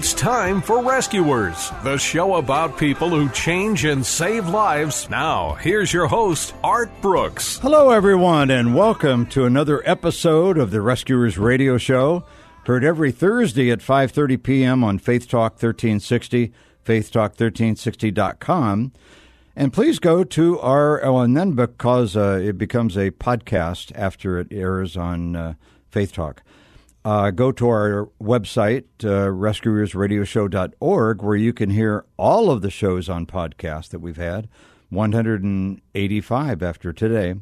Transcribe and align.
It's 0.00 0.14
time 0.14 0.62
for 0.62 0.82
Rescuers, 0.82 1.70
the 1.84 1.98
show 1.98 2.36
about 2.36 2.78
people 2.78 3.10
who 3.10 3.28
change 3.28 3.84
and 3.84 4.06
save 4.06 4.48
lives. 4.48 5.10
Now, 5.10 5.56
here's 5.56 5.92
your 5.92 6.06
host, 6.06 6.54
Art 6.64 6.90
Brooks. 7.02 7.58
Hello, 7.58 7.90
everyone, 7.90 8.50
and 8.50 8.74
welcome 8.74 9.26
to 9.26 9.44
another 9.44 9.86
episode 9.86 10.56
of 10.56 10.70
the 10.70 10.80
Rescuers 10.80 11.36
Radio 11.36 11.76
Show. 11.76 12.24
Heard 12.64 12.82
every 12.82 13.12
Thursday 13.12 13.70
at 13.70 13.80
5:30 13.80 14.42
p.m. 14.42 14.82
on 14.82 14.98
Faith 14.98 15.28
Talk 15.28 15.62
1360, 15.62 16.50
faithtalk1360.com. 16.82 18.92
And 19.54 19.70
please 19.70 19.98
go 19.98 20.24
to 20.24 20.58
our, 20.60 21.04
oh, 21.04 21.18
and 21.18 21.36
then 21.36 21.52
because 21.52 22.16
uh, 22.16 22.40
it 22.42 22.56
becomes 22.56 22.96
a 22.96 23.10
podcast 23.10 23.92
after 23.94 24.38
it 24.38 24.48
airs 24.50 24.96
on 24.96 25.36
uh, 25.36 25.52
Faith 25.90 26.14
Talk 26.14 26.42
uh, 27.04 27.30
go 27.30 27.52
to 27.52 27.68
our 27.68 28.08
website, 28.22 28.84
uh, 29.02 29.30
rescuersradioshow.org, 29.30 31.22
where 31.22 31.36
you 31.36 31.52
can 31.52 31.70
hear 31.70 32.04
all 32.16 32.50
of 32.50 32.62
the 32.62 32.70
shows 32.70 33.08
on 33.08 33.26
podcast 33.26 33.88
that 33.90 34.00
we've 34.00 34.16
had, 34.16 34.48
185 34.90 36.62
after 36.62 36.92
today. 36.92 37.34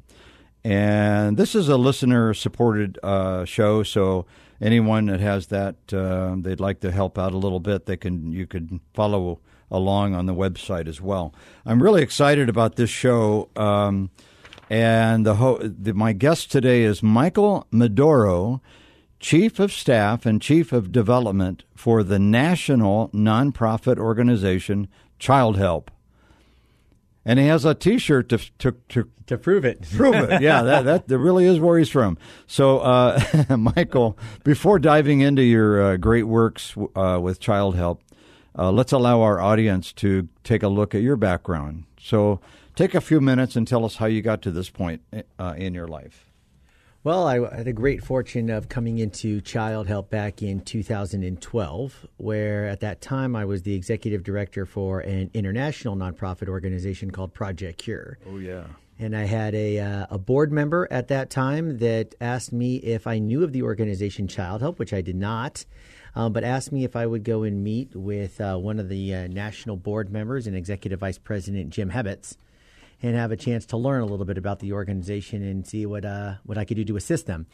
And 0.65 1.37
this 1.37 1.55
is 1.55 1.69
a 1.69 1.77
listener 1.77 2.35
supported 2.35 2.99
uh, 3.03 3.45
show, 3.45 3.83
so 3.83 4.27
anyone 4.61 5.07
that 5.07 5.21
has 5.21 5.47
that 5.49 5.77
uh, 5.93 6.35
they'd 6.39 6.61
like 6.61 6.81
to 6.81 6.91
help 6.91 7.19
out 7.19 7.33
a 7.33 7.39
little 7.39 7.61
bit, 7.61 7.87
they 7.87 7.97
can 7.97 8.33
you 8.33 8.47
can 8.47 8.81
follow 8.93 9.41
along 9.71 10.15
on 10.15 10.27
the 10.27 10.35
website 10.35 10.89
as 10.89 11.01
well. 11.01 11.35
I'm 11.65 11.83
really 11.83 12.03
excited 12.03 12.49
about 12.49 12.77
this 12.77 12.91
show. 12.91 13.49
Um, 13.57 14.11
and 14.71 15.25
the, 15.25 15.37
ho- 15.37 15.59
the, 15.59 15.95
my 15.95 16.13
guest 16.13 16.51
today 16.53 16.83
is 16.83 17.03
Michael 17.03 17.67
Medoro. 17.73 18.61
Chief 19.21 19.59
of 19.59 19.73
Staff 19.73 20.27
and 20.27 20.41
Chief 20.41 20.73
of 20.73 20.93
Development 20.93 21.65
for 21.75 22.03
the 22.03 22.19
national 22.19 23.09
nonprofit 23.11 23.99
organization 23.99 24.89
Child 25.19 25.57
Help. 25.57 25.91
And 27.25 27.39
he 27.39 27.47
has 27.47 27.65
a 27.65 27.75
T-shirt 27.75 28.29
to 28.31 28.39
to 28.59 28.77
to, 28.89 29.09
to 29.27 29.37
prove 29.37 29.65
it. 29.65 29.87
Prove 29.95 30.15
it. 30.15 30.41
Yeah, 30.43 30.63
that, 30.63 30.85
that 30.85 31.09
that 31.09 31.19
really 31.19 31.45
is 31.47 31.61
where 31.61 31.79
he's 31.79 31.91
from. 31.91 32.17
So, 32.47 32.79
uh, 32.79 33.21
Michael, 33.57 34.17
before 34.45 34.79
diving 34.79 35.21
into 35.21 35.43
your 35.43 35.83
uh, 35.83 35.97
great 35.97 36.25
works 36.25 36.75
uh, 36.95 37.19
with 37.21 37.41
Child 37.41 37.77
Help, 37.77 38.03
uh, 38.57 38.71
let's 38.71 38.93
allow 38.93 39.21
our 39.21 39.41
audience 39.41 39.93
to 39.95 40.29
take 40.45 40.63
a 40.63 40.69
look 40.69 40.95
at 40.95 41.03
your 41.03 41.17
background. 41.17 41.85
So, 42.01 42.41
take 42.77 42.95
a 42.95 43.01
few 43.01 43.21
minutes 43.21 43.57
and 43.57 43.69
tell 43.69 43.85
us 43.85 43.97
how 43.97 44.07
you 44.07 44.23
got 44.23 44.41
to 44.43 44.51
this 44.51 44.71
point 44.71 45.03
uh, 45.39 45.55
in 45.57 45.75
your 45.75 45.89
life. 45.89 46.28
Well, 47.05 47.29
I 47.29 47.55
had 47.55 47.67
the 47.67 47.73
great 47.73 48.03
fortune 48.03 48.51
of 48.51 48.69
coming 48.69 48.99
into 48.99 49.41
Child 49.41 49.87
Help 49.87 50.11
back 50.11 50.43
in 50.43 50.61
2012, 50.61 52.07
where 52.17 52.67
at 52.67 52.81
that 52.81 53.01
time 53.01 53.37
I 53.37 53.45
was 53.45 53.63
the 53.63 53.75
executive 53.75 54.25
director 54.25 54.67
for 54.67 54.99
an 55.01 55.31
international 55.33 55.95
nonprofit 55.95 56.49
organization 56.49 57.13
called 57.13 57.33
Project 57.33 57.79
Cure. 57.79 58.19
Oh, 58.29 58.39
yeah. 58.39 58.65
And 58.99 59.17
I 59.17 59.27
had 59.27 59.55
a, 59.55 59.79
uh, 59.79 60.07
a 60.11 60.19
board 60.19 60.51
member 60.51 60.89
at 60.91 61.07
that 61.07 61.31
time 61.31 61.79
that 61.79 62.17
asked 62.21 62.53
me 62.53 62.77
if 62.79 63.07
I 63.07 63.21
knew 63.21 63.45
of 63.45 63.53
the 63.53 63.63
organization 63.63 64.27
Child 64.27 64.61
Help, 64.61 64.81
which 64.81 64.93
I 64.93 65.01
did 65.01 65.15
not, 65.15 65.65
um, 66.17 66.33
but 66.33 66.43
asked 66.43 66.73
me 66.73 66.83
if 66.83 66.97
I 66.97 67.07
would 67.07 67.23
go 67.23 67.45
and 67.45 67.63
meet 67.63 67.95
with 67.95 68.41
uh, 68.41 68.57
one 68.57 68.81
of 68.81 68.89
the 68.89 69.15
uh, 69.15 69.29
national 69.29 69.77
board 69.77 70.11
members 70.11 70.49
and 70.49 70.57
executive 70.57 70.99
vice 70.99 71.19
president, 71.19 71.71
Jim 71.71 71.91
Hebbets 71.91 72.37
and 73.03 73.15
have 73.17 73.33
a 73.33 73.37
chance 73.37 73.67
to 73.67 73.77
learn 73.77 74.03
a 74.03 74.07
little 74.07 74.27
bit 74.27 74.39
about 74.39 74.59
the 74.59 74.73
organization 74.73 75.43
and 75.43 75.67
see 75.67 75.87
what 75.87 76.05
uh, 76.05 76.35
what 76.45 76.59
I 76.59 76.65
could 76.65 76.77
do 76.77 76.85
to 76.85 76.97
assist 76.97 77.27
them. 77.27 77.47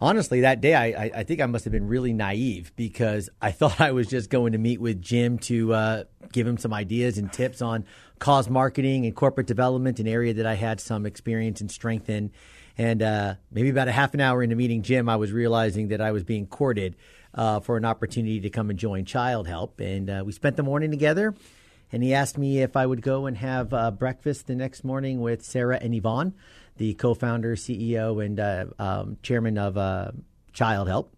Honestly, 0.00 0.42
that 0.42 0.60
day 0.60 0.74
I, 0.76 1.10
I 1.12 1.24
think 1.24 1.40
I 1.40 1.46
must 1.46 1.64
have 1.64 1.72
been 1.72 1.88
really 1.88 2.12
naive 2.12 2.72
because 2.76 3.28
I 3.42 3.50
thought 3.52 3.80
I 3.80 3.90
was 3.90 4.06
just 4.06 4.30
going 4.30 4.52
to 4.52 4.58
meet 4.58 4.80
with 4.80 5.02
Jim 5.02 5.38
to 5.40 5.74
uh, 5.74 6.04
give 6.32 6.46
him 6.46 6.56
some 6.56 6.72
ideas 6.72 7.18
and 7.18 7.32
tips 7.32 7.60
on 7.60 7.84
cause 8.18 8.48
marketing 8.48 9.06
and 9.06 9.14
corporate 9.14 9.46
development, 9.46 9.98
an 9.98 10.06
area 10.06 10.34
that 10.34 10.46
I 10.46 10.54
had 10.54 10.80
some 10.80 11.06
experience 11.06 11.60
and 11.60 11.70
strength 11.70 12.08
in. 12.08 12.30
And 12.76 13.02
uh, 13.02 13.34
maybe 13.50 13.70
about 13.70 13.88
a 13.88 13.92
half 13.92 14.14
an 14.14 14.20
hour 14.20 14.40
into 14.40 14.54
meeting 14.54 14.82
Jim, 14.82 15.08
I 15.08 15.16
was 15.16 15.32
realizing 15.32 15.88
that 15.88 16.00
I 16.00 16.12
was 16.12 16.22
being 16.22 16.46
courted 16.46 16.94
uh, 17.34 17.58
for 17.58 17.76
an 17.76 17.84
opportunity 17.84 18.40
to 18.40 18.50
come 18.50 18.70
and 18.70 18.78
join 18.78 19.04
Child 19.04 19.48
Help. 19.48 19.80
And 19.80 20.08
uh, 20.08 20.22
we 20.24 20.30
spent 20.30 20.56
the 20.56 20.62
morning 20.62 20.92
together 20.92 21.34
and 21.92 22.02
he 22.02 22.14
asked 22.14 22.38
me 22.38 22.60
if 22.60 22.76
I 22.76 22.86
would 22.86 23.02
go 23.02 23.26
and 23.26 23.36
have 23.36 23.72
uh, 23.72 23.90
breakfast 23.90 24.46
the 24.46 24.54
next 24.54 24.84
morning 24.84 25.20
with 25.20 25.42
Sarah 25.42 25.78
and 25.80 25.94
Yvonne, 25.94 26.34
the 26.76 26.94
co-founder, 26.94 27.56
CEO, 27.56 28.24
and 28.24 28.38
uh, 28.38 28.66
um, 28.78 29.16
chairman 29.22 29.58
of 29.58 29.76
uh, 29.76 30.12
Child 30.52 30.88
Help. 30.88 31.14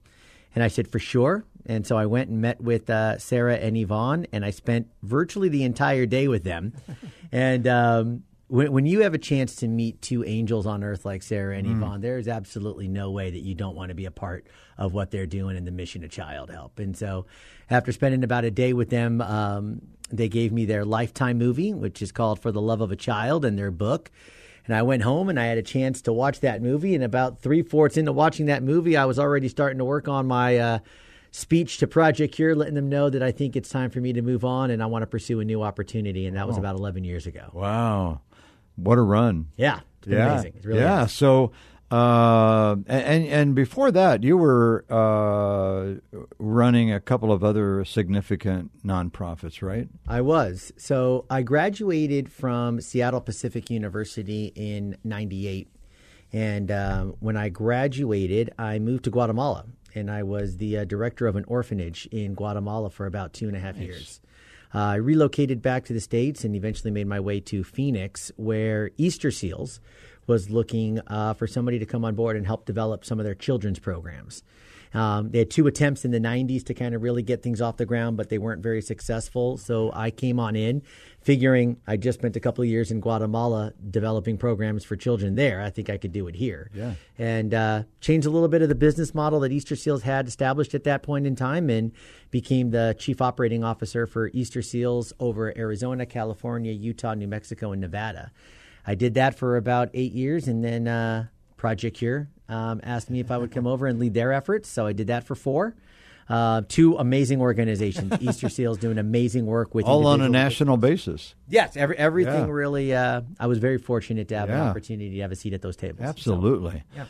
And 0.54 0.64
I 0.64 0.68
said, 0.68 0.88
for 0.88 0.98
sure. 0.98 1.44
And 1.66 1.86
so 1.86 1.96
I 1.96 2.06
went 2.06 2.30
and 2.30 2.40
met 2.40 2.60
with 2.60 2.90
uh, 2.90 3.18
Sarah 3.18 3.56
and 3.56 3.76
Yvonne, 3.76 4.26
and 4.32 4.44
I 4.44 4.50
spent 4.50 4.88
virtually 5.02 5.48
the 5.48 5.64
entire 5.64 6.06
day 6.06 6.26
with 6.26 6.44
them. 6.44 6.72
and 7.32 7.66
um, 7.68 8.22
when, 8.50 8.72
when, 8.72 8.86
you 8.86 9.00
have 9.00 9.14
a 9.14 9.18
chance 9.18 9.54
to 9.56 9.68
meet 9.68 10.02
two 10.02 10.24
angels 10.24 10.66
on 10.66 10.82
earth 10.82 11.04
like 11.04 11.22
Sarah 11.22 11.56
and 11.56 11.66
mm. 11.66 11.76
Yvonne, 11.76 12.00
there 12.00 12.18
is 12.18 12.26
absolutely 12.26 12.88
no 12.88 13.10
way 13.12 13.30
that 13.30 13.38
you 13.38 13.54
don't 13.54 13.76
want 13.76 13.90
to 13.90 13.94
be 13.94 14.06
a 14.06 14.10
part 14.10 14.46
of 14.76 14.92
what 14.92 15.12
they're 15.12 15.26
doing 15.26 15.56
in 15.56 15.64
the 15.64 15.70
mission 15.70 16.02
of 16.02 16.10
Child 16.10 16.50
Help. 16.50 16.80
And 16.80 16.96
so 16.96 17.26
after 17.70 17.92
spending 17.92 18.24
about 18.24 18.44
a 18.44 18.50
day 18.50 18.72
with 18.72 18.90
them, 18.90 19.20
um, 19.20 19.80
they 20.10 20.28
gave 20.28 20.52
me 20.52 20.64
their 20.64 20.84
lifetime 20.84 21.38
movie, 21.38 21.72
which 21.72 22.02
is 22.02 22.10
called 22.10 22.40
For 22.40 22.50
the 22.50 22.60
Love 22.60 22.80
of 22.80 22.90
a 22.90 22.96
Child, 22.96 23.44
and 23.44 23.56
their 23.56 23.70
book. 23.70 24.10
And 24.66 24.76
I 24.76 24.82
went 24.82 25.02
home 25.02 25.28
and 25.28 25.38
I 25.38 25.44
had 25.46 25.58
a 25.58 25.62
chance 25.62 26.02
to 26.02 26.12
watch 26.12 26.40
that 26.40 26.60
movie. 26.60 26.94
And 26.94 27.04
about 27.04 27.40
three 27.40 27.62
fourths 27.62 27.96
into 27.96 28.12
watching 28.12 28.46
that 28.46 28.62
movie, 28.62 28.96
I 28.96 29.04
was 29.04 29.18
already 29.18 29.48
starting 29.48 29.78
to 29.78 29.84
work 29.84 30.08
on 30.08 30.26
my 30.26 30.58
uh, 30.58 30.78
speech 31.30 31.78
to 31.78 31.86
Project 31.86 32.34
Cure, 32.34 32.54
letting 32.54 32.74
them 32.74 32.88
know 32.88 33.08
that 33.08 33.22
I 33.22 33.30
think 33.30 33.56
it's 33.56 33.68
time 33.68 33.90
for 33.90 34.00
me 34.00 34.12
to 34.12 34.22
move 34.22 34.44
on 34.44 34.70
and 34.70 34.82
I 34.82 34.86
want 34.86 35.02
to 35.02 35.06
pursue 35.06 35.40
a 35.40 35.44
new 35.44 35.62
opportunity. 35.62 36.26
And 36.26 36.36
that 36.36 36.46
was 36.46 36.56
oh. 36.56 36.60
about 36.60 36.76
11 36.76 37.04
years 37.04 37.26
ago. 37.26 37.50
Wow. 37.52 38.20
What 38.82 38.98
a 38.98 39.02
run. 39.02 39.48
Yeah. 39.56 39.80
yeah. 40.06 40.32
amazing. 40.32 40.60
Really 40.62 40.80
yeah. 40.80 41.06
So 41.06 41.52
uh, 41.90 42.76
and 42.86 43.26
and 43.26 43.54
before 43.54 43.90
that, 43.90 44.22
you 44.22 44.36
were 44.36 44.84
uh, 44.88 45.94
running 46.38 46.92
a 46.92 47.00
couple 47.00 47.32
of 47.32 47.42
other 47.42 47.84
significant 47.84 48.70
nonprofits, 48.86 49.60
right? 49.60 49.88
I 50.06 50.20
was. 50.20 50.72
So 50.76 51.26
I 51.28 51.42
graduated 51.42 52.30
from 52.30 52.80
Seattle 52.80 53.20
Pacific 53.20 53.70
University 53.70 54.52
in 54.54 54.98
'98, 55.02 55.68
and 56.32 56.70
um, 56.70 57.16
when 57.18 57.36
I 57.36 57.48
graduated, 57.48 58.52
I 58.56 58.78
moved 58.78 59.04
to 59.04 59.10
Guatemala, 59.10 59.64
and 59.92 60.08
I 60.12 60.22
was 60.22 60.58
the 60.58 60.78
uh, 60.78 60.84
director 60.84 61.26
of 61.26 61.34
an 61.34 61.44
orphanage 61.48 62.06
in 62.12 62.34
Guatemala 62.34 62.90
for 62.90 63.06
about 63.06 63.32
two 63.32 63.48
and 63.48 63.56
a 63.56 63.60
half 63.60 63.74
nice. 63.74 63.84
years. 63.84 64.20
Uh, 64.72 64.78
I 64.78 64.94
relocated 64.96 65.62
back 65.62 65.84
to 65.86 65.92
the 65.92 66.00
states 66.00 66.44
and 66.44 66.54
eventually 66.54 66.90
made 66.90 67.06
my 67.06 67.20
way 67.20 67.40
to 67.40 67.64
Phoenix, 67.64 68.30
where 68.36 68.90
Easter 68.96 69.30
Seals 69.30 69.80
was 70.26 70.48
looking 70.48 71.00
uh, 71.08 71.34
for 71.34 71.46
somebody 71.46 71.78
to 71.80 71.86
come 71.86 72.04
on 72.04 72.14
board 72.14 72.36
and 72.36 72.46
help 72.46 72.66
develop 72.66 73.04
some 73.04 73.18
of 73.18 73.24
their 73.24 73.34
children's 73.34 73.80
programs. 73.80 74.44
Um, 74.92 75.30
they 75.30 75.38
had 75.38 75.50
two 75.50 75.66
attempts 75.66 76.04
in 76.04 76.10
the 76.10 76.18
90s 76.18 76.64
to 76.66 76.74
kind 76.74 76.94
of 76.94 77.02
really 77.02 77.22
get 77.22 77.42
things 77.42 77.60
off 77.60 77.76
the 77.76 77.86
ground, 77.86 78.16
but 78.16 78.28
they 78.28 78.38
weren't 78.38 78.62
very 78.62 78.82
successful. 78.82 79.56
So 79.56 79.92
I 79.94 80.10
came 80.10 80.40
on 80.40 80.56
in 80.56 80.82
figuring 81.22 81.76
I 81.86 81.96
just 81.96 82.18
spent 82.18 82.34
a 82.36 82.40
couple 82.40 82.62
of 82.62 82.68
years 82.68 82.90
in 82.90 83.00
Guatemala 83.00 83.72
developing 83.90 84.38
programs 84.38 84.84
for 84.84 84.96
children 84.96 85.34
there. 85.34 85.60
I 85.60 85.70
think 85.70 85.90
I 85.90 85.98
could 85.98 86.12
do 86.12 86.26
it 86.28 86.34
here. 86.34 86.70
Yeah. 86.74 86.94
And 87.18 87.52
uh, 87.54 87.82
changed 88.00 88.26
a 88.26 88.30
little 88.30 88.48
bit 88.48 88.62
of 88.62 88.68
the 88.68 88.74
business 88.74 89.14
model 89.14 89.40
that 89.40 89.52
Easter 89.52 89.76
Seals 89.76 90.02
had 90.02 90.26
established 90.26 90.74
at 90.74 90.84
that 90.84 91.02
point 91.02 91.26
in 91.26 91.36
time 91.36 91.70
and 91.70 91.92
became 92.30 92.70
the 92.70 92.96
chief 92.98 93.20
operating 93.20 93.62
officer 93.62 94.06
for 94.06 94.28
Easter 94.28 94.62
Seals 94.62 95.12
over 95.20 95.56
Arizona, 95.56 96.06
California, 96.06 96.72
Utah, 96.72 97.14
New 97.14 97.28
Mexico, 97.28 97.72
and 97.72 97.80
Nevada. 97.80 98.32
I 98.86 98.94
did 98.94 99.14
that 99.14 99.38
for 99.38 99.56
about 99.56 99.90
eight 99.92 100.12
years, 100.12 100.48
and 100.48 100.64
then 100.64 100.88
uh, 100.88 101.26
Project 101.58 101.98
Cure 101.98 102.28
um, 102.50 102.80
asked 102.82 103.08
me 103.10 103.20
if 103.20 103.30
I 103.30 103.38
would 103.38 103.50
come 103.52 103.66
over 103.66 103.86
and 103.86 103.98
lead 103.98 104.12
their 104.14 104.32
efforts. 104.32 104.68
So 104.68 104.86
I 104.86 104.92
did 104.92 105.06
that 105.06 105.24
for 105.24 105.34
four. 105.34 105.74
Uh, 106.28 106.62
two 106.68 106.96
amazing 106.96 107.40
organizations. 107.40 108.12
Easter 108.20 108.48
Seals 108.48 108.78
doing 108.78 108.98
amazing 108.98 109.46
work 109.46 109.74
with 109.74 109.84
All 109.86 110.06
on 110.06 110.20
a 110.20 110.28
national 110.28 110.76
basis. 110.76 111.34
Yes, 111.48 111.76
every, 111.76 111.96
everything 111.98 112.46
Yeah. 112.46 112.52
really. 112.52 112.94
Uh, 112.94 113.22
I 113.40 113.46
was 113.48 113.58
very 113.58 113.78
fortunate 113.78 114.28
to 114.28 114.38
have 114.38 114.48
an 114.50 114.60
opportunity 114.60 115.16
to 115.16 115.20
have 115.22 115.32
a 115.32 115.36
seat 115.36 115.54
at 115.54 115.62
those 115.62 115.76
tables. 115.76 116.02
Absolutely. 116.02 116.84
yeah. 116.94 117.06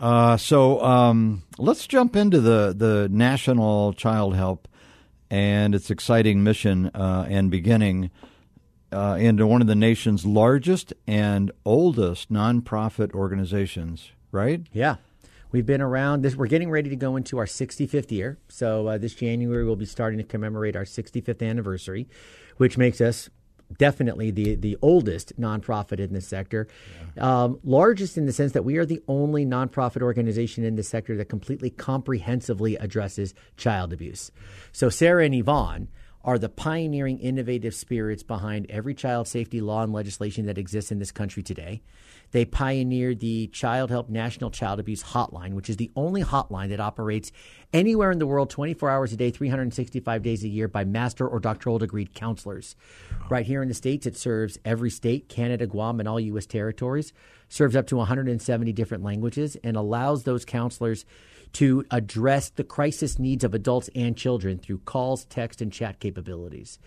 Uh, 0.00 0.36
so 0.36 0.82
um, 0.82 1.42
let's 1.58 1.86
jump 1.86 2.14
into 2.14 2.40
the, 2.40 2.74
the 2.76 3.08
National 3.10 3.92
Child 3.94 4.36
Help 4.36 4.68
and 5.30 5.74
its 5.74 5.90
exciting 5.90 6.42
mission 6.44 6.90
uh, 6.94 7.26
and 7.28 7.50
beginning 7.50 8.10
uh, 8.92 9.16
into 9.20 9.46
one 9.46 9.60
of 9.60 9.66
the 9.66 9.74
nation's 9.74 10.24
largest 10.24 10.92
and 11.06 11.50
oldest 11.64 12.30
nonprofit 12.32 13.12
organizations, 13.12 14.12
right? 14.32 14.66
Yeah. 14.72 14.96
We've 15.50 15.66
been 15.66 15.80
around 15.80 16.22
this. 16.22 16.36
We're 16.36 16.46
getting 16.46 16.70
ready 16.70 16.90
to 16.90 16.96
go 16.96 17.16
into 17.16 17.38
our 17.38 17.46
65th 17.46 18.10
year. 18.10 18.38
So 18.48 18.86
uh, 18.86 18.98
this 18.98 19.14
January 19.14 19.64
we'll 19.64 19.76
be 19.76 19.86
starting 19.86 20.18
to 20.18 20.24
commemorate 20.24 20.76
our 20.76 20.84
65th 20.84 21.46
anniversary, 21.48 22.06
which 22.58 22.76
makes 22.76 23.00
us 23.00 23.30
definitely 23.76 24.30
the 24.30 24.54
the 24.54 24.78
oldest 24.80 25.38
nonprofit 25.38 26.00
in 26.00 26.12
this 26.12 26.26
sector. 26.26 26.68
Um, 27.18 27.60
largest 27.64 28.16
in 28.16 28.26
the 28.26 28.32
sense 28.32 28.52
that 28.52 28.64
we 28.64 28.76
are 28.76 28.86
the 28.86 29.02
only 29.08 29.44
nonprofit 29.44 30.02
organization 30.02 30.64
in 30.64 30.76
this 30.76 30.88
sector 30.88 31.16
that 31.16 31.26
completely 31.26 31.70
comprehensively 31.70 32.76
addresses 32.76 33.34
child 33.56 33.92
abuse. 33.92 34.30
So 34.72 34.88
Sarah 34.88 35.24
and 35.24 35.34
Yvonne 35.34 35.88
are 36.28 36.38
the 36.38 36.50
pioneering 36.50 37.18
innovative 37.20 37.74
spirits 37.74 38.22
behind 38.22 38.66
every 38.68 38.92
child 38.92 39.26
safety 39.26 39.62
law 39.62 39.82
and 39.82 39.94
legislation 39.94 40.44
that 40.44 40.58
exists 40.58 40.92
in 40.92 40.98
this 40.98 41.10
country 41.10 41.42
today. 41.42 41.80
They 42.32 42.44
pioneered 42.44 43.20
the 43.20 43.46
Child 43.46 43.88
Help 43.88 44.10
National 44.10 44.50
Child 44.50 44.78
Abuse 44.78 45.02
Hotline, 45.02 45.54
which 45.54 45.70
is 45.70 45.78
the 45.78 45.90
only 45.96 46.22
hotline 46.22 46.68
that 46.68 46.80
operates 46.80 47.32
anywhere 47.72 48.10
in 48.10 48.18
the 48.18 48.26
world 48.26 48.50
24 48.50 48.90
hours 48.90 49.14
a 49.14 49.16
day, 49.16 49.30
365 49.30 50.22
days 50.22 50.44
a 50.44 50.48
year 50.48 50.68
by 50.68 50.84
master 50.84 51.26
or 51.26 51.40
doctoral 51.40 51.78
degreed 51.78 52.12
counselors. 52.12 52.76
Right 53.30 53.46
here 53.46 53.62
in 53.62 53.68
the 53.68 53.74
States, 53.74 54.06
it 54.06 54.14
serves 54.14 54.58
every 54.66 54.90
state, 54.90 55.30
Canada, 55.30 55.66
Guam, 55.66 55.98
and 55.98 56.06
all 56.06 56.20
U.S. 56.20 56.44
territories, 56.44 57.14
serves 57.48 57.74
up 57.74 57.86
to 57.86 57.96
170 57.96 58.70
different 58.74 59.02
languages, 59.02 59.56
and 59.64 59.78
allows 59.78 60.24
those 60.24 60.44
counselors 60.44 61.06
to 61.54 61.84
address 61.90 62.50
the 62.50 62.64
crisis 62.64 63.18
needs 63.18 63.44
of 63.44 63.54
adults 63.54 63.88
and 63.94 64.16
children 64.16 64.58
through 64.58 64.78
calls, 64.78 65.24
text, 65.26 65.60
and 65.60 65.72
chat 65.72 66.00
capabilities. 66.00 66.78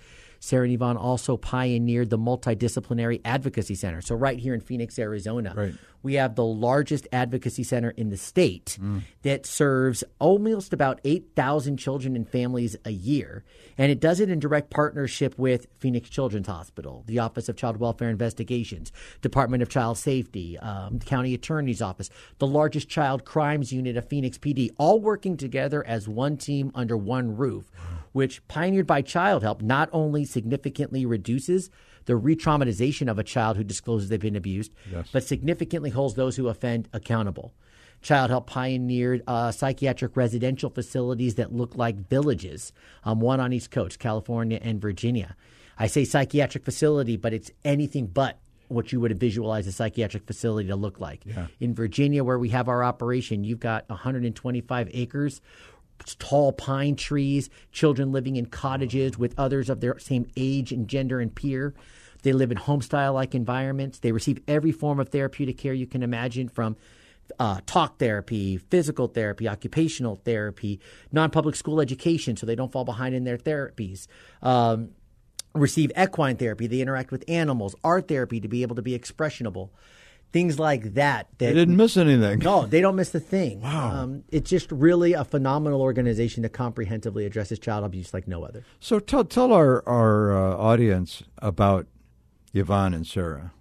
Sarah 0.44 0.64
and 0.66 0.74
Yvonne 0.74 0.98
also 0.98 1.38
pioneered 1.38 2.10
the 2.10 2.18
Multidisciplinary 2.18 3.22
Advocacy 3.24 3.76
Center. 3.76 4.02
So, 4.02 4.16
right 4.16 4.40
here 4.40 4.54
in 4.56 4.60
Phoenix, 4.60 4.98
Arizona, 4.98 5.54
Right. 5.56 5.74
we 6.02 6.16
have 6.16 6.34
the 6.34 6.44
largest 6.44 7.08
advocacy 7.14 7.64
center 7.64 7.92
in 7.92 8.10
the 8.10 8.18
state 8.18 8.78
that 9.22 9.46
serves 9.46 10.04
almost 10.20 10.74
about 10.74 11.00
8,000 11.04 11.78
children 11.78 12.16
and 12.16 12.28
families 12.28 12.76
a 12.86 12.90
year. 12.90 13.44
And 13.78 13.92
it 13.92 14.00
does 14.00 14.20
it 14.20 14.30
in 14.32 14.40
direct 14.40 14.72
partnership 14.72 15.38
with 15.38 15.68
Phoenix 15.78 16.10
Children's 16.10 16.48
Hospital, 16.48 17.04
the 17.06 17.20
Office 17.20 17.48
of 17.48 17.56
Child 17.56 17.78
Welfare 17.78 18.10
Investigations, 18.10 18.92
Department 19.22 19.62
of 19.62 19.70
Child 19.70 20.00
Safety, 20.00 20.58
um, 20.58 20.98
the 20.98 21.06
County 21.06 21.36
Attorney's 21.36 21.84
Office, 21.84 22.10
the 22.40 22.48
largest 22.48 22.90
child 22.90 23.26
crimes 23.26 23.72
unit 23.72 23.96
of 23.96 24.08
Phoenix 24.10 24.40
PD, 24.40 24.72
all 24.80 25.00
working 25.00 25.38
together 25.38 25.86
as 25.86 26.08
one 26.10 26.36
team 26.36 26.72
under 26.74 26.98
one 26.98 27.38
roof, 27.38 27.70
which, 28.12 28.46
pioneered 28.48 28.88
by 28.88 29.02
Child 29.02 29.44
Help, 29.44 29.62
not 29.62 29.90
only 29.92 30.26
significantly 30.26 31.06
reduces 31.06 31.70
the 32.06 32.16
re 32.16 32.36
traumatization 32.36 33.10
of 33.10 33.20
a 33.20 33.24
child 33.24 33.58
who 33.58 33.64
discloses 33.64 34.10
they've 34.10 34.20
been 34.20 34.36
abused, 34.36 34.74
but 35.12 35.24
significantly 35.24 35.90
holds 35.90 36.16
those 36.16 36.36
who 36.36 36.48
offend 36.48 36.90
accountable. 36.94 37.54
Child 38.02 38.32
Help 38.32 38.48
pioneered 38.48 39.22
uh, 39.28 39.52
psychiatric 39.52 40.18
residential 40.18 40.70
facilities 40.72 41.36
that 41.36 41.54
look 41.54 41.76
like 41.78 42.10
villages, 42.10 42.74
um, 43.04 43.20
one 43.20 43.40
on 43.40 43.54
each 43.54 43.70
coast, 43.70 44.00
California 44.00 44.60
and 44.62 44.82
Virginia. 44.82 45.36
I 45.78 45.88
say 45.88 46.06
psychiatric 46.06 46.66
facility, 46.66 47.16
but 47.18 47.34
it's 47.34 47.52
anything 47.64 48.08
but 48.08 48.40
what 48.68 48.92
you 48.92 49.00
would 49.00 49.20
visualize 49.20 49.68
a 49.68 49.72
psychiatric 49.72 50.26
facility 50.26 50.70
to 50.70 50.76
look 50.76 51.00
like. 51.00 51.26
In 51.60 51.76
Virginia, 51.76 52.24
where 52.24 52.40
we 52.40 52.50
have 52.50 52.70
our 52.70 52.84
operation, 52.84 53.44
you've 53.44 53.60
got 53.60 53.88
125 53.90 54.90
acres 54.94 55.42
tall 56.20 56.52
pine 56.52 56.96
trees, 56.96 57.50
children 57.72 58.12
living 58.12 58.36
in 58.36 58.46
cottages 58.48 59.18
with 59.18 59.34
others 59.38 59.70
of 59.70 59.82
their 59.82 59.98
same 60.00 60.26
age 60.36 60.72
and 60.72 60.88
gender 60.88 61.20
and 61.20 61.34
peer. 61.34 61.74
They 62.24 62.34
live 62.34 62.52
in 62.52 62.58
homestyle 62.58 63.14
like 63.14 63.34
environments. 63.34 64.00
They 64.00 64.12
receive 64.12 64.40
every 64.48 64.72
form 64.72 65.00
of 65.00 65.10
therapeutic 65.10 65.58
care 65.58 65.74
you 65.74 65.88
can 65.88 66.04
imagine 66.04 66.50
from 66.50 66.78
uh, 67.40 67.62
talk 67.66 67.98
therapy, 67.98 68.58
physical 68.58 69.08
therapy, 69.08 69.48
occupational 69.48 70.22
therapy, 70.24 70.80
non 71.12 71.30
public 71.30 71.56
school 71.56 71.82
education 71.82 72.36
so 72.36 72.46
they 72.46 72.56
don't 72.56 72.72
fall 72.72 72.86
behind 72.86 73.16
in 73.16 73.24
their 73.24 73.38
therapies. 73.38 74.08
Um, 74.42 74.92
receive 75.54 75.92
equine 75.98 76.38
therapy. 76.38 76.68
They 76.68 76.82
interact 76.82 77.12
with 77.12 77.24
animals, 77.28 77.76
art 77.84 78.08
therapy 78.08 78.40
to 78.40 78.48
be 78.48 78.62
able 78.62 78.76
to 78.76 78.82
be 78.82 78.98
expressionable. 78.98 79.70
Things 80.32 80.58
like 80.60 80.94
that. 80.94 81.28
They 81.40 81.54
didn't 81.54 81.76
miss 81.76 81.98
anything. 81.98 82.40
no, 82.40 82.66
they 82.66 82.80
don't 82.80 82.96
miss 82.96 83.14
a 83.14 83.20
thing. 83.20 83.62
Wow. 83.62 83.92
Um, 83.92 84.24
it's 84.30 84.50
just 84.50 84.72
really 84.72 85.12
a 85.12 85.26
phenomenal 85.26 85.82
organization 85.82 86.44
that 86.44 86.54
comprehensively 86.54 87.26
addresses 87.26 87.60
child 87.60 87.84
abuse 87.84 88.14
like 88.14 88.28
no 88.28 88.44
other. 88.44 88.64
So 88.80 89.00
tell 89.00 89.26
tell 89.26 89.52
our 89.52 89.84
our 89.88 90.32
uh, 90.32 90.56
audience 90.56 91.24
about 91.40 91.88
Yvonne 92.54 92.94
and 92.94 93.06
Sarah. 93.06 93.52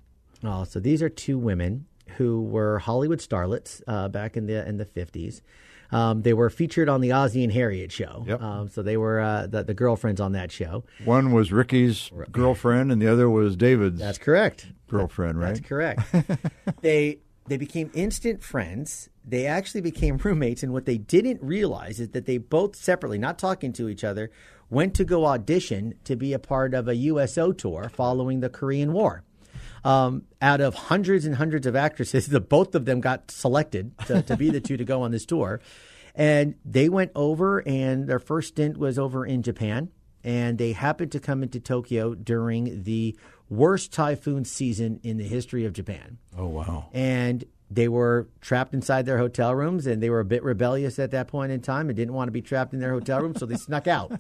Oh, 0.45 0.65
so 0.65 0.79
these 0.81 1.03
are 1.03 1.09
two 1.09 1.39
women 1.39 1.87
who 2.17 2.43
were 2.43 2.79
Hollywood 2.79 3.19
starlets 3.19 3.83
uh, 3.87 4.09
back 4.09 4.37
in 4.37 4.47
the 4.47 4.67
in 4.67 4.77
the 4.77 4.85
fifties. 4.85 5.43
Um, 5.93 6.23
they 6.23 6.33
were 6.33 6.51
featured 6.51 6.89
on 6.89 7.01
the 7.01 7.13
Ozzie 7.13 7.43
and 7.45 7.53
Harriet 7.53 7.91
show. 7.93 8.25
Yep. 8.27 8.43
Um, 8.43 8.69
so 8.69 8.83
they 8.83 8.97
were 8.97 9.21
uh, 9.21 9.47
the, 9.47 9.65
the 9.65 9.75
girlfriends 9.75 10.21
on 10.21 10.33
that 10.33 10.53
show. 10.53 10.85
One 11.05 11.33
was 11.33 11.53
Ricky's 11.53 12.11
girlfriend, 12.31 12.93
and 12.93 13.01
the 13.03 13.09
other 13.09 13.29
was 13.29 13.57
David's 13.57 13.99
That's 14.01 14.19
correct. 14.19 14.69
girlfriend, 14.89 15.39
right? 15.41 15.55
That's 15.55 15.61
correct. 15.67 16.03
they 16.81 17.19
they 17.49 17.57
became 17.57 17.91
instant 17.95 18.43
friends. 18.43 19.09
They 19.25 19.47
actually 19.47 19.81
became 19.81 20.17
roommates, 20.23 20.63
and 20.63 20.73
what 20.73 20.87
they 20.87 20.99
didn't 20.99 21.43
realize 21.43 21.99
is 21.99 22.11
that 22.11 22.27
they 22.27 22.39
both 22.39 22.77
separately, 22.77 23.19
not 23.19 23.39
talking 23.39 23.73
to 23.75 23.89
each 23.89 24.05
other, 24.05 24.31
went 24.69 24.95
to 24.95 25.05
go 25.05 25.27
audition 25.27 25.95
to 26.05 26.15
be 26.15 26.33
a 26.33 26.39
part 26.39 26.75
of 26.75 26.87
a 26.87 26.95
USO 26.95 27.51
tour 27.53 27.91
following 27.93 28.39
the 28.41 28.49
Korean 28.49 28.93
War. 28.93 29.25
Um, 29.85 30.25
out 30.43 30.61
of 30.61 30.75
hundreds 30.75 31.25
and 31.25 31.37
hundreds 31.37 31.67
of 31.67 31.75
actresses, 31.75 32.27
the 32.29 32.41
both 32.41 32.75
of 32.75 32.85
them 32.85 33.01
got 33.01 33.31
selected 33.31 33.93
to, 34.07 34.23
to 34.23 34.37
be 34.37 34.51
the 34.51 34.61
two 34.61 34.77
to 34.77 34.85
go 34.85 35.03
on 35.03 35.11
this 35.11 35.25
tour, 35.25 35.61
and 36.15 36.55
they 36.65 36.89
went 36.89 37.13
over, 37.15 37.61
and 37.67 38.07
their 38.09 38.19
first 38.19 38.49
stint 38.49 38.77
was 38.77 38.99
over 38.99 39.25
in 39.25 39.43
Japan 39.43 39.91
and 40.25 40.59
they 40.59 40.73
happened 40.73 41.13
to 41.13 41.21
come 41.21 41.43
into 41.43 41.61
Tokyo 41.61 42.15
during 42.15 42.83
the 42.83 43.17
worst 43.49 43.93
typhoon 43.93 44.45
season 44.45 45.01
in 45.03 45.17
the 45.17 45.25
history 45.25 45.65
of 45.65 45.73
Japan. 45.73 46.19
Oh 46.37 46.47
wow! 46.47 46.89
And 46.93 47.45
they 47.71 47.87
were 47.87 48.29
trapped 48.41 48.75
inside 48.75 49.07
their 49.07 49.19
hotel 49.19 49.55
rooms, 49.55 49.87
and 49.87 50.03
they 50.03 50.11
were 50.11 50.19
a 50.19 50.25
bit 50.25 50.43
rebellious 50.43 50.99
at 50.99 51.13
that 51.13 51.29
point 51.29 51.53
in 51.53 51.61
time 51.61 51.89
and 51.89 51.97
didn't 51.97 52.15
want 52.15 52.27
to 52.27 52.33
be 52.33 52.43
trapped 52.43 52.75
in 52.75 52.81
their 52.81 52.93
hotel 52.93 53.21
room, 53.21 53.35
so 53.37 53.47
they 53.47 53.57
snuck 53.57 53.87
out. 53.87 54.13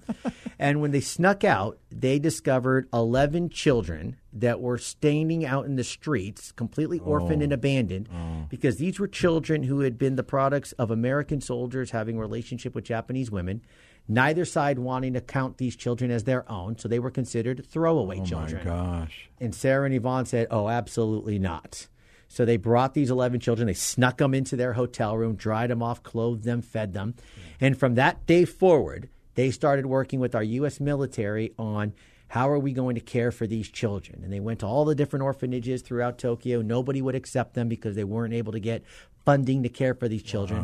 And 0.59 0.80
when 0.80 0.92
they 0.92 1.00
snuck 1.00 1.42
out, 1.42 1.78
they 1.90 2.21
discovered 2.21 2.88
11 2.92 3.50
children 3.50 4.16
that 4.33 4.61
were 4.61 4.78
standing 4.78 5.45
out 5.45 5.66
in 5.66 5.75
the 5.75 5.83
streets, 5.83 6.52
completely 6.52 7.00
orphaned 7.00 7.42
and 7.42 7.52
oh. 7.52 7.54
abandoned, 7.54 8.09
oh. 8.14 8.47
because 8.49 8.76
these 8.76 9.00
were 9.00 9.09
children 9.09 9.64
who 9.64 9.80
had 9.80 9.99
been 9.99 10.14
the 10.14 10.23
products 10.23 10.71
of 10.73 10.92
American 10.92 11.40
soldiers 11.40 11.90
having 11.90 12.16
a 12.16 12.21
relationship 12.21 12.76
with 12.76 12.85
Japanese 12.85 13.33
women. 13.33 13.62
Neither 14.07 14.45
side 14.45 14.78
wanting 14.78 15.14
to 15.14 15.21
count 15.21 15.59
these 15.59 15.75
children 15.75 16.11
as 16.12 16.25
their 16.25 16.50
own, 16.50 16.78
so 16.78 16.88
they 16.88 16.99
were 17.00 17.11
considered 17.11 17.66
throwaway 17.66 18.21
Oh 18.21 18.25
children. 18.25 18.62
Oh 18.66 18.71
my 18.71 18.99
gosh! 19.00 19.28
And 19.40 19.54
Sarah 19.54 19.87
and 19.87 19.95
Yvonne 19.95 20.26
said, 20.26 20.49
"Oh, 20.50 20.69
absolutely 20.69 21.38
not." 21.38 21.87
So 22.32 22.44
they 22.44 22.58
brought 22.58 22.94
these 22.94 23.10
11 23.10 23.40
children, 23.40 23.66
they 23.66 23.75
snuck 23.75 24.18
them 24.18 24.34
into 24.34 24.54
their 24.54 24.75
hotel 24.75 25.16
room, 25.16 25.34
dried 25.34 25.68
them 25.68 25.82
off, 25.82 26.04
clothed 26.04 26.44
them, 26.44 26.62
fed 26.62 26.92
them. 26.92 27.14
Hmm. 27.18 27.64
And 27.64 27.78
from 27.78 27.96
that 27.96 28.25
day 28.25 28.44
forward, 28.44 29.08
they 29.34 29.50
started 29.50 29.87
working 29.87 30.20
with 30.20 30.37
our 30.37 30.42
U.S. 30.44 30.78
military 30.78 31.52
on 31.58 31.92
How 32.28 32.49
are 32.49 32.58
we 32.60 32.72
going 32.72 32.94
to 32.94 33.00
care 33.00 33.32
for 33.32 33.49
these 33.49 33.68
children? 33.68 34.20
And 34.22 34.32
they 34.32 34.38
went 34.38 34.60
to 34.60 34.66
all 34.66 34.84
the 34.84 34.94
different 34.94 35.25
orphanages 35.25 35.82
throughout 35.82 36.18
Tokyo. 36.18 36.62
Nobody 36.62 37.02
would 37.02 37.16
accept 37.16 37.54
them 37.54 37.68
because 37.68 37.96
they 37.96 38.04
weren't 38.04 38.32
able 38.32 38.52
to 38.52 38.60
get 38.60 38.84
funding 39.25 39.64
to 39.64 39.68
care 39.68 39.94
for 39.94 40.06
these 40.06 40.22
children. 40.22 40.62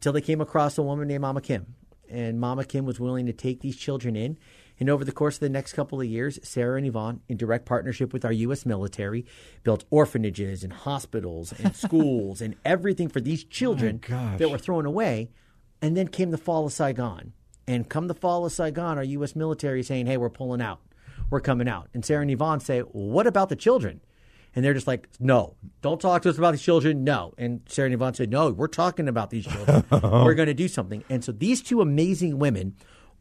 Till 0.00 0.12
they 0.12 0.20
came 0.20 0.42
across 0.42 0.76
a 0.76 0.82
woman 0.82 1.08
named 1.08 1.22
Mama 1.22 1.40
Kim. 1.40 1.74
And 2.10 2.38
Mama 2.38 2.64
Kim 2.66 2.84
was 2.84 3.00
willing 3.00 3.24
to 3.24 3.32
take 3.32 3.62
these 3.62 3.76
children 3.76 4.16
in. 4.16 4.36
And 4.78 4.90
over 4.90 5.04
the 5.04 5.12
course 5.12 5.36
of 5.36 5.40
the 5.40 5.48
next 5.48 5.72
couple 5.72 6.00
of 6.00 6.06
years, 6.06 6.38
Sarah 6.42 6.76
and 6.76 6.86
Yvonne, 6.86 7.20
in 7.28 7.36
direct 7.36 7.64
partnership 7.64 8.12
with 8.12 8.24
our 8.24 8.32
U.S. 8.32 8.66
military, 8.66 9.24
built 9.62 9.84
orphanages 9.90 10.62
and 10.62 10.72
hospitals 10.72 11.52
and 11.52 11.74
schools 11.76 12.40
and 12.40 12.56
everything 12.64 13.08
for 13.08 13.20
these 13.20 13.44
children 13.44 14.00
oh 14.04 14.08
gosh. 14.08 14.38
that 14.38 14.50
were 14.50 14.58
thrown 14.58 14.86
away. 14.86 15.30
And 15.82 15.96
then 15.96 16.08
came 16.08 16.30
the 16.30 16.38
fall 16.38 16.66
of 16.66 16.72
Saigon. 16.72 17.32
And 17.66 17.88
come 17.88 18.06
the 18.06 18.14
fall 18.14 18.46
of 18.46 18.52
Saigon, 18.52 18.96
our 18.96 19.04
U.S. 19.04 19.36
military 19.36 19.80
is 19.80 19.86
saying, 19.86 20.06
hey, 20.06 20.16
we're 20.16 20.30
pulling 20.30 20.62
out. 20.62 20.80
We're 21.30 21.40
coming 21.40 21.68
out. 21.68 21.88
And 21.92 22.04
Sarah 22.04 22.22
and 22.22 22.30
Yvonne 22.30 22.60
say, 22.60 22.80
what 22.80 23.26
about 23.26 23.48
the 23.48 23.56
children? 23.56 24.00
And 24.54 24.64
they're 24.64 24.74
just 24.74 24.86
like, 24.86 25.08
no, 25.20 25.54
don't 25.82 26.00
talk 26.00 26.22
to 26.22 26.30
us 26.30 26.38
about 26.38 26.52
these 26.52 26.62
children. 26.62 27.04
No. 27.04 27.34
And 27.36 27.60
Sarah 27.68 27.86
and 27.86 27.94
Yvonne 27.94 28.14
said, 28.14 28.30
no, 28.30 28.50
we're 28.50 28.68
talking 28.68 29.06
about 29.06 29.28
these 29.28 29.46
children. 29.46 29.84
we're 29.90 30.34
going 30.34 30.46
to 30.46 30.54
do 30.54 30.66
something. 30.66 31.04
And 31.10 31.22
so 31.22 31.32
these 31.32 31.60
two 31.60 31.82
amazing 31.82 32.38
women 32.38 32.74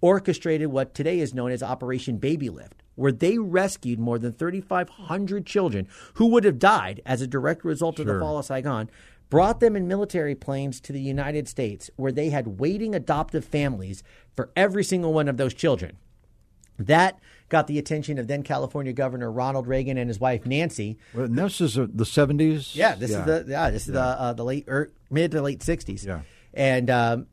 orchestrated 0.06 0.68
what 0.68 0.94
today 0.94 1.20
is 1.20 1.34
known 1.34 1.52
as 1.52 1.64
Operation 1.64 2.18
Baby 2.18 2.48
Lift, 2.48 2.84
where 2.94 3.12
they 3.12 3.40
rescued 3.40 3.98
more 3.98 4.20
than 4.20 4.34
3,500 4.34 5.48
children 5.48 5.88
who 6.14 6.28
would 6.28 6.44
have 6.44 6.60
died 6.60 7.02
as 7.08 7.24
a 7.24 7.28
direct 7.28 7.66
result 7.66 7.98
of 7.98 8.06
the 8.06 8.20
fall 8.20 8.38
of 8.38 8.46
Saigon, 8.46 8.88
brought 9.32 9.62
them 9.62 9.76
in 9.76 9.88
military 9.88 10.36
planes 10.36 10.80
to 10.82 10.94
the 10.94 11.02
United 11.02 11.48
States, 11.48 11.90
where 11.96 12.12
they 12.12 12.30
had 12.30 12.60
waiting 12.60 12.94
adoptive 12.94 13.44
families 13.44 14.04
for 14.36 14.52
every 14.56 14.84
single 14.84 15.12
one 15.12 15.28
of 15.28 15.38
those 15.38 15.56
children. 15.56 15.98
That 16.78 17.20
got 17.50 17.66
the 17.66 17.80
attention 17.80 18.20
of 18.20 18.28
then 18.28 18.44
California 18.44 18.94
Governor 18.94 19.32
Ronald 19.32 19.66
Reagan 19.66 19.98
and 19.98 20.08
his 20.08 20.20
wife 20.20 20.46
Nancy. 20.46 21.00
Well, 21.16 21.26
and 21.26 21.36
this 21.36 21.60
is 21.62 21.74
the 21.74 21.88
70s? 21.88 22.76
Yeah, 22.76 22.94
this 22.94 23.10
is 23.10 23.26
the 23.26 23.44
yeah 23.48 23.72
this 23.72 23.88
is 23.88 23.94
the 23.94 24.02
uh, 24.02 24.34
the 24.34 24.46
late 24.46 24.66
er, 24.68 24.92
mid 25.10 25.32
to 25.32 25.42
late 25.42 25.64
sixties. 25.64 26.06
Yeah. 26.06 26.22
and 26.54 26.92
um, 26.92 27.28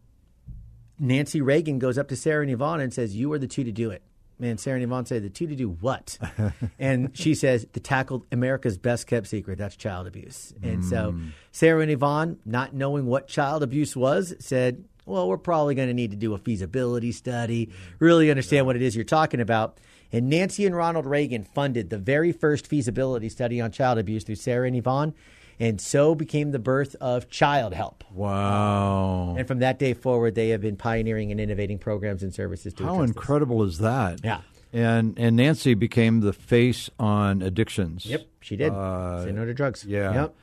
Nancy 0.99 1.41
Reagan 1.41 1.79
goes 1.79 1.99
up 1.99 2.09
to 2.09 2.17
Sarah 2.17 2.43
and 2.43 2.51
Yvonne 2.51 2.81
and 2.81 2.93
says, 2.93 3.17
"You 3.17 3.33
are 3.33 3.39
the 3.39 3.47
two 3.47 3.65
to 3.65 3.73
do 3.73 3.91
it." 3.91 4.03
Man, 4.39 4.59
Sarah 4.59 4.77
and 4.77 4.85
Yvonne 4.85 5.07
say, 5.07 5.19
"The 5.19 5.31
two 5.31 5.47
to 5.47 5.55
do 5.55 5.69
what?" 5.69 6.19
and 6.79 7.17
she 7.17 7.35
says, 7.35 7.67
"To 7.73 7.81
tackle 7.81 8.27
America's 8.33 8.79
best 8.79 9.07
kept 9.07 9.27
secret. 9.27 9.59
That's 9.59 9.77
child 9.77 10.07
abuse." 10.07 10.53
And 10.63 10.85
so 10.85 11.13
mm. 11.13 11.31
Sarah 11.51 11.81
and 11.81 11.91
Yvonne, 11.91 12.39
not 12.45 12.75
knowing 12.75 13.07
what 13.07 13.29
child 13.29 13.63
abuse 13.63 13.97
was, 13.97 14.35
said, 14.39 14.85
"Well, 15.07 15.29
we're 15.29 15.39
probably 15.39 15.75
going 15.75 15.89
to 15.89 15.95
need 15.95 16.11
to 16.11 16.17
do 16.17 16.35
a 16.35 16.39
feasibility 16.39 17.13
study, 17.13 17.71
really 17.99 18.31
understand 18.31 18.67
what 18.67 18.77
it 18.77 18.83
is 18.83 18.97
you're 18.97 19.05
talking 19.05 19.41
about." 19.41 19.79
And 20.13 20.29
Nancy 20.29 20.67
and 20.67 20.77
Ronald 20.77 21.07
Reagan 21.07 21.45
funded 21.45 21.89
the 21.89 21.99
very 21.99 22.33
first 22.33 22.67
feasibility 22.67 23.31
study 23.31 23.61
on 23.61 23.73
child 23.73 23.99
abuse 23.99 24.25
through 24.25 24.35
Sarah 24.35 24.67
and 24.67 24.77
Yvonne, 24.77 25.15
and 25.63 25.81
so 25.81 26.15
became 26.15 26.51
the 26.51 26.59
birth 26.59 26.97
of 27.01 27.31
Child 27.31 27.73
Help. 27.75 28.03
Wow. 28.13 29.37
And 29.39 29.47
from 29.47 29.61
that 29.61 29.79
day 29.79 29.95
forward, 29.95 30.35
they 30.35 30.49
have 30.51 30.61
been 30.61 30.77
pioneering 30.77 31.31
and 31.31 31.41
innovating 31.41 31.79
programs 31.79 32.23
and 32.23 32.35
services 32.35 32.75
to 32.75 32.85
How 32.85 32.95
address 32.95 33.09
this. 33.09 33.17
incredible 33.17 33.63
is 33.63 33.79
that? 33.79 34.21
Yeah. 34.25 34.41
And 34.73 35.19
and 35.19 35.37
Nancy 35.37 35.75
became 35.75 36.21
the 36.21 36.33
face 36.33 36.89
on 36.99 37.43
addictions. 37.43 38.07
Yep, 38.07 38.27
she 38.41 38.57
did. 38.57 38.73
Uh, 38.73 39.25
Say 39.25 39.33
no 39.33 39.45
to 39.45 39.53
drugs. 39.55 39.85
Yeah. 39.85 40.15
Yep. 40.15 40.35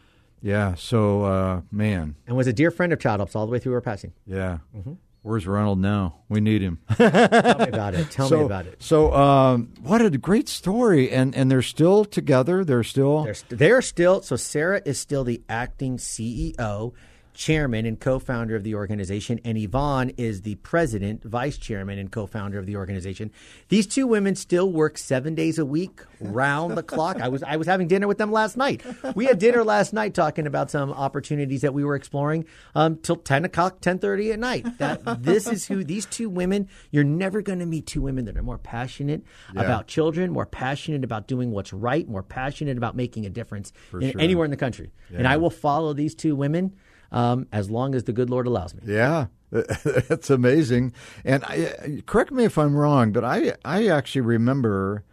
Yeah. 0.41 0.75
So, 0.75 1.23
uh, 1.23 1.61
man, 1.71 2.15
And 2.27 2.37
was 2.37 2.47
a 2.47 2.53
dear 2.53 2.71
friend 2.71 2.93
of 2.93 2.99
Child 2.99 3.19
Help's 3.19 3.35
all 3.35 3.45
the 3.45 3.51
way 3.51 3.59
through 3.59 3.73
her 3.73 3.81
passing. 3.81 4.13
yeah. 4.25 4.59
Mm-hmm. 4.75 4.93
Where's 5.29 5.45
Ronald 5.45 5.77
now? 5.77 6.21
We 6.27 6.41
need 6.41 6.63
him. 6.63 6.79
Tell 6.95 7.59
me 7.59 7.67
about 7.67 7.93
it. 7.93 8.09
Tell 8.09 8.27
so, 8.27 8.39
me 8.39 8.45
about 8.45 8.65
it. 8.65 8.81
So, 8.81 9.13
um, 9.13 9.71
what 9.79 10.01
a 10.01 10.09
great 10.09 10.49
story. 10.49 11.11
And 11.11 11.35
and 11.35 11.51
they're 11.51 11.61
still 11.61 12.03
together. 12.03 12.65
They're 12.65 12.83
still. 12.83 13.25
They're, 13.25 13.35
st- 13.35 13.59
they're 13.59 13.81
still 13.83 14.23
so 14.23 14.35
Sarah 14.35 14.81
is 14.85 14.97
still 14.97 15.23
the 15.23 15.43
acting 15.47 15.97
CEO, 15.97 16.93
chairman, 17.33 17.85
and 17.85 17.99
co-founder 17.99 18.55
of 18.55 18.63
the 18.63 18.75
organization, 18.75 19.39
and 19.45 19.57
Yvonne 19.57 20.11
is 20.17 20.41
the 20.41 20.55
president, 20.55 21.23
vice 21.23 21.57
chairman, 21.57 21.97
and 21.97 22.11
co-founder 22.11 22.59
of 22.59 22.65
the 22.65 22.75
organization. 22.75 23.31
These 23.69 23.87
two 23.87 24.07
women 24.07 24.35
still 24.35 24.71
work 24.71 24.97
seven 24.97 25.35
days 25.35 25.57
a 25.57 25.65
week, 25.65 26.01
round 26.19 26.77
the 26.77 26.83
clock. 26.83 27.21
I 27.21 27.29
was 27.29 27.43
I 27.43 27.57
was 27.57 27.67
having 27.67 27.87
dinner 27.87 28.07
with 28.07 28.17
them 28.17 28.31
last 28.31 28.57
night. 28.57 28.83
We 29.15 29.25
had 29.25 29.39
dinner 29.39 29.63
last 29.63 29.93
night 29.93 30.13
talking 30.13 30.47
about 30.47 30.71
some 30.71 30.91
opportunities 30.91 31.61
that 31.61 31.73
we 31.73 31.83
were 31.83 31.95
exploring 31.95 32.45
um, 32.75 32.97
till 32.97 33.15
ten 33.15 33.45
o'clock, 33.45 33.81
ten 33.81 33.99
thirty 33.99 34.31
at 34.31 34.39
night. 34.39 34.77
That 34.77 35.23
this 35.23 35.47
is 35.47 35.67
who 35.67 35.83
these 35.83 36.05
two 36.05 36.29
women. 36.29 36.67
You're 36.91 37.03
never 37.03 37.41
going 37.41 37.59
to 37.59 37.65
meet 37.65 37.85
two 37.85 38.01
women 38.01 38.25
that 38.25 38.37
are 38.37 38.43
more 38.43 38.57
passionate 38.57 39.23
about 39.55 39.87
children, 39.87 40.31
more 40.31 40.45
passionate 40.45 41.03
about 41.03 41.27
doing 41.27 41.51
what's 41.51 41.73
right, 41.73 42.07
more 42.07 42.23
passionate 42.23 42.77
about 42.77 42.95
making 42.95 43.25
a 43.25 43.29
difference 43.29 43.71
in, 43.93 44.11
sure. 44.11 44.21
anywhere 44.21 44.45
in 44.45 44.51
the 44.51 44.57
country. 44.57 44.91
And 45.13 45.27
I 45.27 45.37
will 45.37 45.49
follow 45.49 45.93
these 45.93 46.15
two 46.15 46.35
women 46.35 46.75
um, 47.11 47.47
as 47.51 47.69
long 47.69 47.95
as 47.95 48.03
the 48.05 48.13
good 48.13 48.29
Lord 48.29 48.47
allows 48.47 48.73
me. 48.73 48.81
Yeah, 48.85 49.27
that's 49.51 50.29
amazing. 50.29 50.93
And 51.25 51.43
I, 51.45 52.01
correct 52.05 52.31
me 52.31 52.43
if 52.45 52.57
I'm 52.57 52.75
wrong, 52.75 53.11
but 53.11 53.23
I 53.23 53.53
I 53.65 53.87
actually 53.87 54.21
remember 54.21 55.03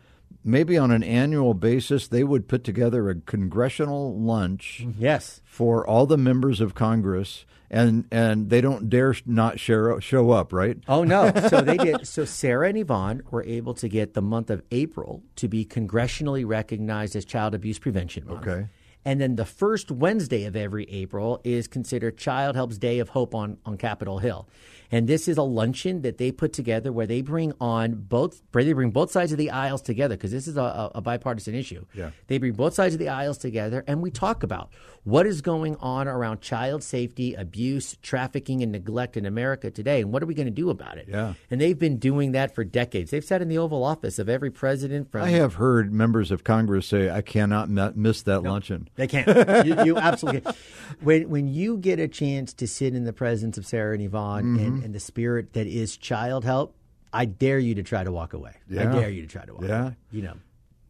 maybe 0.44 0.78
on 0.78 0.90
an 0.92 1.02
annual 1.02 1.54
basis 1.54 2.06
they 2.08 2.22
would 2.22 2.46
put 2.48 2.62
together 2.62 3.08
a 3.10 3.14
congressional 3.16 4.16
lunch 4.18 4.86
Yes. 4.98 5.40
for 5.44 5.86
all 5.86 6.06
the 6.06 6.16
members 6.18 6.60
of 6.60 6.74
Congress, 6.74 7.44
and 7.70 8.04
and 8.12 8.48
they 8.50 8.60
don't 8.60 8.88
dare 8.88 9.14
not 9.26 9.58
share, 9.58 10.00
show 10.00 10.30
up, 10.30 10.52
right? 10.52 10.76
Oh 10.86 11.02
no! 11.02 11.32
So 11.48 11.62
they 11.62 11.76
did. 11.78 12.06
So 12.06 12.24
Sarah 12.24 12.68
and 12.68 12.78
Yvonne 12.78 13.22
were 13.30 13.42
able 13.42 13.74
to 13.74 13.88
get 13.88 14.14
the 14.14 14.22
month 14.22 14.50
of 14.50 14.62
April 14.70 15.22
to 15.36 15.48
be 15.48 15.64
congressionally 15.64 16.46
recognized 16.46 17.16
as 17.16 17.24
Child 17.24 17.54
Abuse 17.54 17.78
Prevention 17.80 18.26
Month. 18.26 18.46
Okay. 18.46 18.66
And 19.06 19.20
then 19.20 19.36
the 19.36 19.44
first 19.44 19.92
Wednesday 19.92 20.46
of 20.46 20.56
every 20.56 20.82
April 20.90 21.40
is 21.44 21.68
considered 21.68 22.18
Child 22.18 22.56
Help's 22.56 22.76
Day 22.76 22.98
of 22.98 23.10
Hope 23.10 23.36
on, 23.36 23.56
on 23.64 23.76
Capitol 23.76 24.18
Hill. 24.18 24.48
And 24.90 25.08
this 25.08 25.28
is 25.28 25.36
a 25.36 25.42
luncheon 25.42 26.02
that 26.02 26.18
they 26.18 26.32
put 26.32 26.52
together 26.52 26.92
where 26.92 27.06
they 27.06 27.20
bring 27.20 27.52
on 27.60 27.94
both, 27.94 28.40
they 28.52 28.72
bring 28.72 28.90
both 28.90 29.10
sides 29.10 29.32
of 29.32 29.38
the 29.38 29.50
aisles 29.50 29.82
together 29.82 30.16
because 30.16 30.30
this 30.30 30.46
is 30.46 30.56
a, 30.56 30.90
a, 30.94 31.00
bipartisan 31.00 31.54
issue. 31.54 31.84
Yeah. 31.94 32.10
They 32.26 32.38
bring 32.38 32.52
both 32.52 32.74
sides 32.74 32.94
of 32.94 32.98
the 32.98 33.08
aisles 33.08 33.38
together 33.38 33.84
and 33.86 34.02
we 34.02 34.10
talk 34.10 34.42
about 34.42 34.70
what 35.04 35.24
is 35.24 35.40
going 35.40 35.76
on 35.76 36.08
around 36.08 36.40
child 36.40 36.82
safety, 36.82 37.34
abuse, 37.34 37.96
trafficking, 38.02 38.62
and 38.62 38.72
neglect 38.72 39.16
in 39.16 39.24
America 39.24 39.70
today. 39.70 40.00
And 40.00 40.12
what 40.12 40.20
are 40.22 40.26
we 40.26 40.34
going 40.34 40.46
to 40.46 40.52
do 40.52 40.68
about 40.68 40.98
it? 40.98 41.06
Yeah. 41.08 41.34
And 41.48 41.60
they've 41.60 41.78
been 41.78 41.98
doing 41.98 42.32
that 42.32 42.54
for 42.54 42.64
decades. 42.64 43.12
They've 43.12 43.24
sat 43.24 43.40
in 43.40 43.48
the 43.48 43.58
Oval 43.58 43.84
Office 43.84 44.18
of 44.18 44.28
every 44.28 44.50
president 44.50 45.12
from 45.12 45.22
I 45.22 45.30
have 45.30 45.54
heard 45.54 45.92
members 45.92 46.32
of 46.32 46.42
Congress 46.42 46.88
say, 46.88 47.08
"I 47.08 47.22
cannot 47.22 47.70
miss 47.96 48.22
that 48.22 48.42
luncheon." 48.42 48.88
They 48.96 49.06
can't. 49.06 49.66
you, 49.66 49.84
you 49.84 49.96
absolutely 49.96 50.40
can't. 50.42 50.56
When 51.00 51.28
when 51.28 51.46
you 51.46 51.76
get 51.76 52.00
a 52.00 52.08
chance 52.08 52.52
to 52.54 52.66
sit 52.66 52.94
in 52.94 53.04
the 53.04 53.12
presence 53.12 53.56
of 53.58 53.66
Sarah 53.66 53.94
and 53.94 54.02
Yvonne 54.02 54.46
Mm-hmm. 54.46 54.64
and, 54.64 54.75
and 54.84 54.94
the 54.94 55.00
spirit 55.00 55.52
that 55.54 55.66
is 55.66 55.96
child 55.96 56.44
help, 56.44 56.74
I 57.12 57.24
dare 57.24 57.58
you 57.58 57.74
to 57.76 57.82
try 57.82 58.04
to 58.04 58.12
walk 58.12 58.32
away. 58.32 58.52
I 58.70 58.84
dare 58.84 59.10
you 59.10 59.22
to 59.22 59.28
try 59.28 59.44
to 59.44 59.54
walk 59.54 59.62
Yeah. 59.64 59.82
away. 59.82 59.96
You 60.12 60.22
know. 60.22 60.34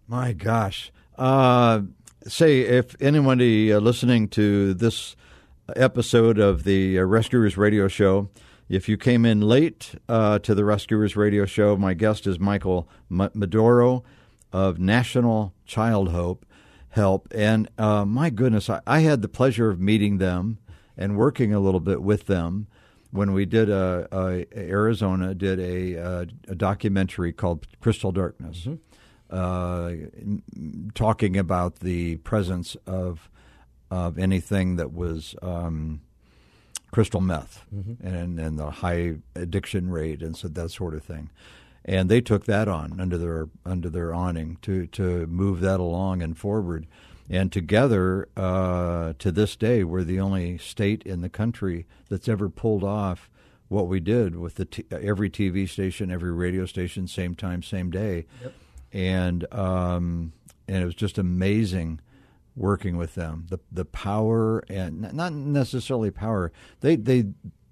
My 0.09 0.33
gosh. 0.33 0.93
Uh, 1.19 1.83
say, 2.27 2.61
if 2.61 2.95
anybody 3.01 3.73
uh, 3.73 3.81
listening 3.81 4.29
to 4.29 4.75
this 4.75 5.17
episode 5.75 6.39
of 6.39 6.65
the 6.65 6.99
uh, 6.99 7.03
Rescuers 7.03 7.57
Radio 7.57 7.89
Show, 7.89 8.29
if 8.69 8.89
you 8.89 8.97
came 8.97 9.25
in 9.25 9.41
late 9.41 9.95
uh, 10.09 10.39
to 10.41 10.55
the 10.55 10.65
Rescuers 10.65 11.17
Radio 11.17 11.45
Show, 11.47 11.77
my 11.77 11.95
guest 11.95 12.27
is 12.27 12.39
Michael 12.39 12.89
M- 13.11 13.31
Medoro 13.35 14.03
of 14.53 14.79
National 14.79 15.53
Child 15.65 16.11
Hope 16.11 16.45
Help. 16.91 17.29
And 17.35 17.69
uh, 17.79 18.05
my 18.05 18.31
goodness, 18.31 18.71
I, 18.71 18.81
I 18.87 19.01
had 19.01 19.23
the 19.23 19.29
pleasure 19.29 19.71
of 19.71 19.81
meeting 19.81 20.19
them 20.19 20.59
and 20.97 21.17
working 21.17 21.53
a 21.53 21.61
little 21.61 21.81
bit 21.81 22.03
with 22.03 22.27
them 22.27 22.67
when 23.17 23.33
we 23.33 23.45
did 23.47 23.69
a, 23.71 24.07
a 24.13 24.47
Arizona 24.57 25.35
did 25.35 25.59
a, 25.59 25.95
a, 25.95 26.27
a 26.49 26.55
documentary 26.55 27.33
called 27.33 27.67
Crystal 27.81 28.13
Darkness 28.13 28.69
uh, 29.31 29.87
m- 29.87 30.91
talking 30.95 31.37
about 31.37 31.81
the 31.81 32.17
presence 32.19 32.77
of 32.87 33.29
of 33.91 34.19
anything 34.19 34.77
that 34.77 34.93
was 34.93 35.35
um, 35.43 36.01
crystal 36.91 37.21
meth 37.21 37.65
and 38.03 38.39
and 38.39 38.59
the 38.59 38.71
high 38.71 39.15
addiction 39.35 39.91
rate 39.91 40.23
and 40.23 40.37
so 40.37 40.49
that 40.49 40.71
sort 40.71 40.95
of 40.95 41.03
thing. 41.03 41.31
And 41.85 42.09
they 42.09 42.21
took 42.21 42.47
that 42.47 42.67
on 42.69 43.01
under 43.01 43.17
their 43.19 43.49
under 43.65 43.89
their 43.89 44.13
awning 44.15 44.59
to 44.63 44.87
to 44.89 45.27
move 45.27 45.61
that 45.61 45.81
along 45.81 46.23
and 46.23 46.37
forward. 46.37 46.87
And 47.29 47.51
together, 47.51 48.29
uh, 48.37 49.15
to 49.19 49.33
this 49.33 49.57
day, 49.57 49.83
we're 49.85 50.05
the 50.05 50.21
only 50.21 50.59
state 50.59 51.03
in 51.05 51.21
the 51.23 51.29
country 51.29 51.87
that's 52.09 52.29
ever 52.29 52.49
pulled 52.49 52.85
off 52.85 53.29
what 53.69 53.89
we 53.89 53.99
did 53.99 54.37
with 54.37 54.55
the 54.55 54.65
t- 54.65 54.85
every 54.91 55.29
TV 55.29 55.69
station, 55.69 56.11
every 56.11 56.31
radio 56.33 56.67
station, 56.67 57.09
same 57.09 57.35
time, 57.35 57.63
same 57.63 57.91
day 57.91 58.27
and 58.93 59.53
um, 59.53 60.33
and 60.69 60.83
it 60.83 60.85
was 60.87 60.95
just 60.95 61.19
amazing 61.19 62.01
working 62.55 62.97
with 62.97 63.15
them. 63.15 63.47
The 63.51 63.59
the 63.71 63.85
power 63.85 64.61
and 64.71 65.13
not 65.13 65.33
necessarily 65.33 66.11
power. 66.11 66.53
They 66.81 66.97
they 66.97 67.25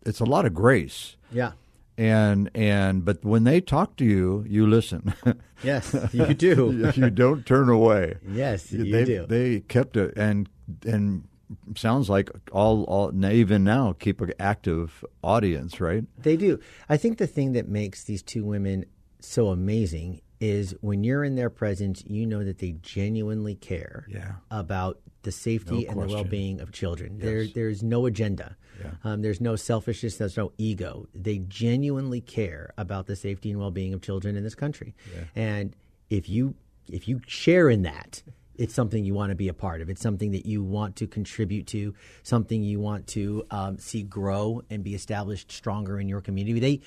it's 0.05 0.21
a 0.21 0.25
lot 0.25 0.45
of 0.45 0.53
grace, 0.55 1.17
Yeah. 1.33 1.53
And 1.97 2.51
and 2.55 3.05
but 3.05 3.25
when 3.25 3.45
they 3.45 3.61
talk 3.61 3.97
to 3.97 4.05
you, 4.05 4.45
you 4.49 4.67
listen. 4.67 5.15
Yes, 5.63 5.97
you 6.13 6.35
do. 6.35 6.93
you 6.95 7.09
don't 7.09 7.47
turn 7.47 7.71
away. 7.71 8.17
Yes, 8.29 8.71
you 8.71 8.85
they, 8.93 9.05
do. 9.07 9.25
They 9.27 9.61
kept 9.61 9.97
it, 9.97 10.13
and 10.15 10.47
and 10.85 11.27
sounds 11.75 12.11
like 12.11 12.29
all 12.53 12.85
all 12.85 13.25
even 13.25 13.65
now 13.65 13.95
keep 13.99 14.21
an 14.21 14.35
active 14.39 15.03
audience, 15.23 15.81
right? 15.81 16.05
They 16.19 16.37
do. 16.37 16.61
I 16.91 16.99
think 16.99 17.17
the 17.17 17.27
thing 17.27 17.53
that 17.53 17.67
makes 17.67 18.05
these 18.05 18.23
two 18.23 18.45
women 18.45 18.85
so 19.21 19.49
amazing 19.49 20.21
is 20.45 20.75
when 20.83 21.05
you're 21.05 21.25
in 21.25 21.37
their 21.37 21.49
presence, 21.49 22.05
you 22.07 22.27
know 22.27 22.45
that 22.45 22.59
they 22.59 22.73
genuinely 22.83 23.55
care 23.55 24.05
Yeah. 24.09 24.33
about 24.51 25.01
the 25.23 25.33
safety 25.33 25.85
No 25.85 25.91
and 25.91 26.03
the 26.03 26.15
well-being 26.15 26.61
of 26.61 26.71
children. 26.71 27.19
There, 27.19 27.47
there's 27.47 27.83
no 27.83 28.05
agenda. 28.07 28.57
Um, 29.05 29.23
there's 29.23 29.41
no 29.41 29.57
selfishness. 29.57 30.19
There's 30.19 30.37
no 30.37 30.53
ego. 30.59 31.07
They 31.15 31.39
genuinely 31.39 32.21
care 32.21 32.75
about 32.77 33.07
the 33.07 33.17
safety 33.17 33.51
and 33.51 33.59
well-being 33.59 33.95
of 33.95 34.03
children 34.03 34.37
in 34.37 34.43
this 34.45 34.55
country. 34.55 34.95
And 35.35 35.75
if 36.11 36.29
you 36.29 36.55
if 36.93 37.09
you 37.09 37.23
share 37.27 37.71
in 37.71 37.81
that, 37.83 38.23
it's 38.57 38.75
something 38.75 39.03
you 39.07 39.15
want 39.15 39.31
to 39.31 39.35
be 39.37 39.49
a 39.49 39.55
part 39.55 39.81
of. 39.81 39.89
It's 39.89 40.03
something 40.03 40.33
that 40.33 40.45
you 40.45 40.63
want 40.63 40.97
to 40.97 41.07
contribute 41.07 41.67
to. 41.69 41.95
Something 42.23 42.63
you 42.63 42.79
want 42.79 43.07
to 43.09 43.47
um, 43.51 43.79
see 43.79 44.03
grow 44.03 44.61
and 44.69 44.85
be 44.85 44.95
established 44.95 45.51
stronger 45.51 45.99
in 45.99 46.09
your 46.09 46.21
community. 46.21 46.61
They 46.61 46.81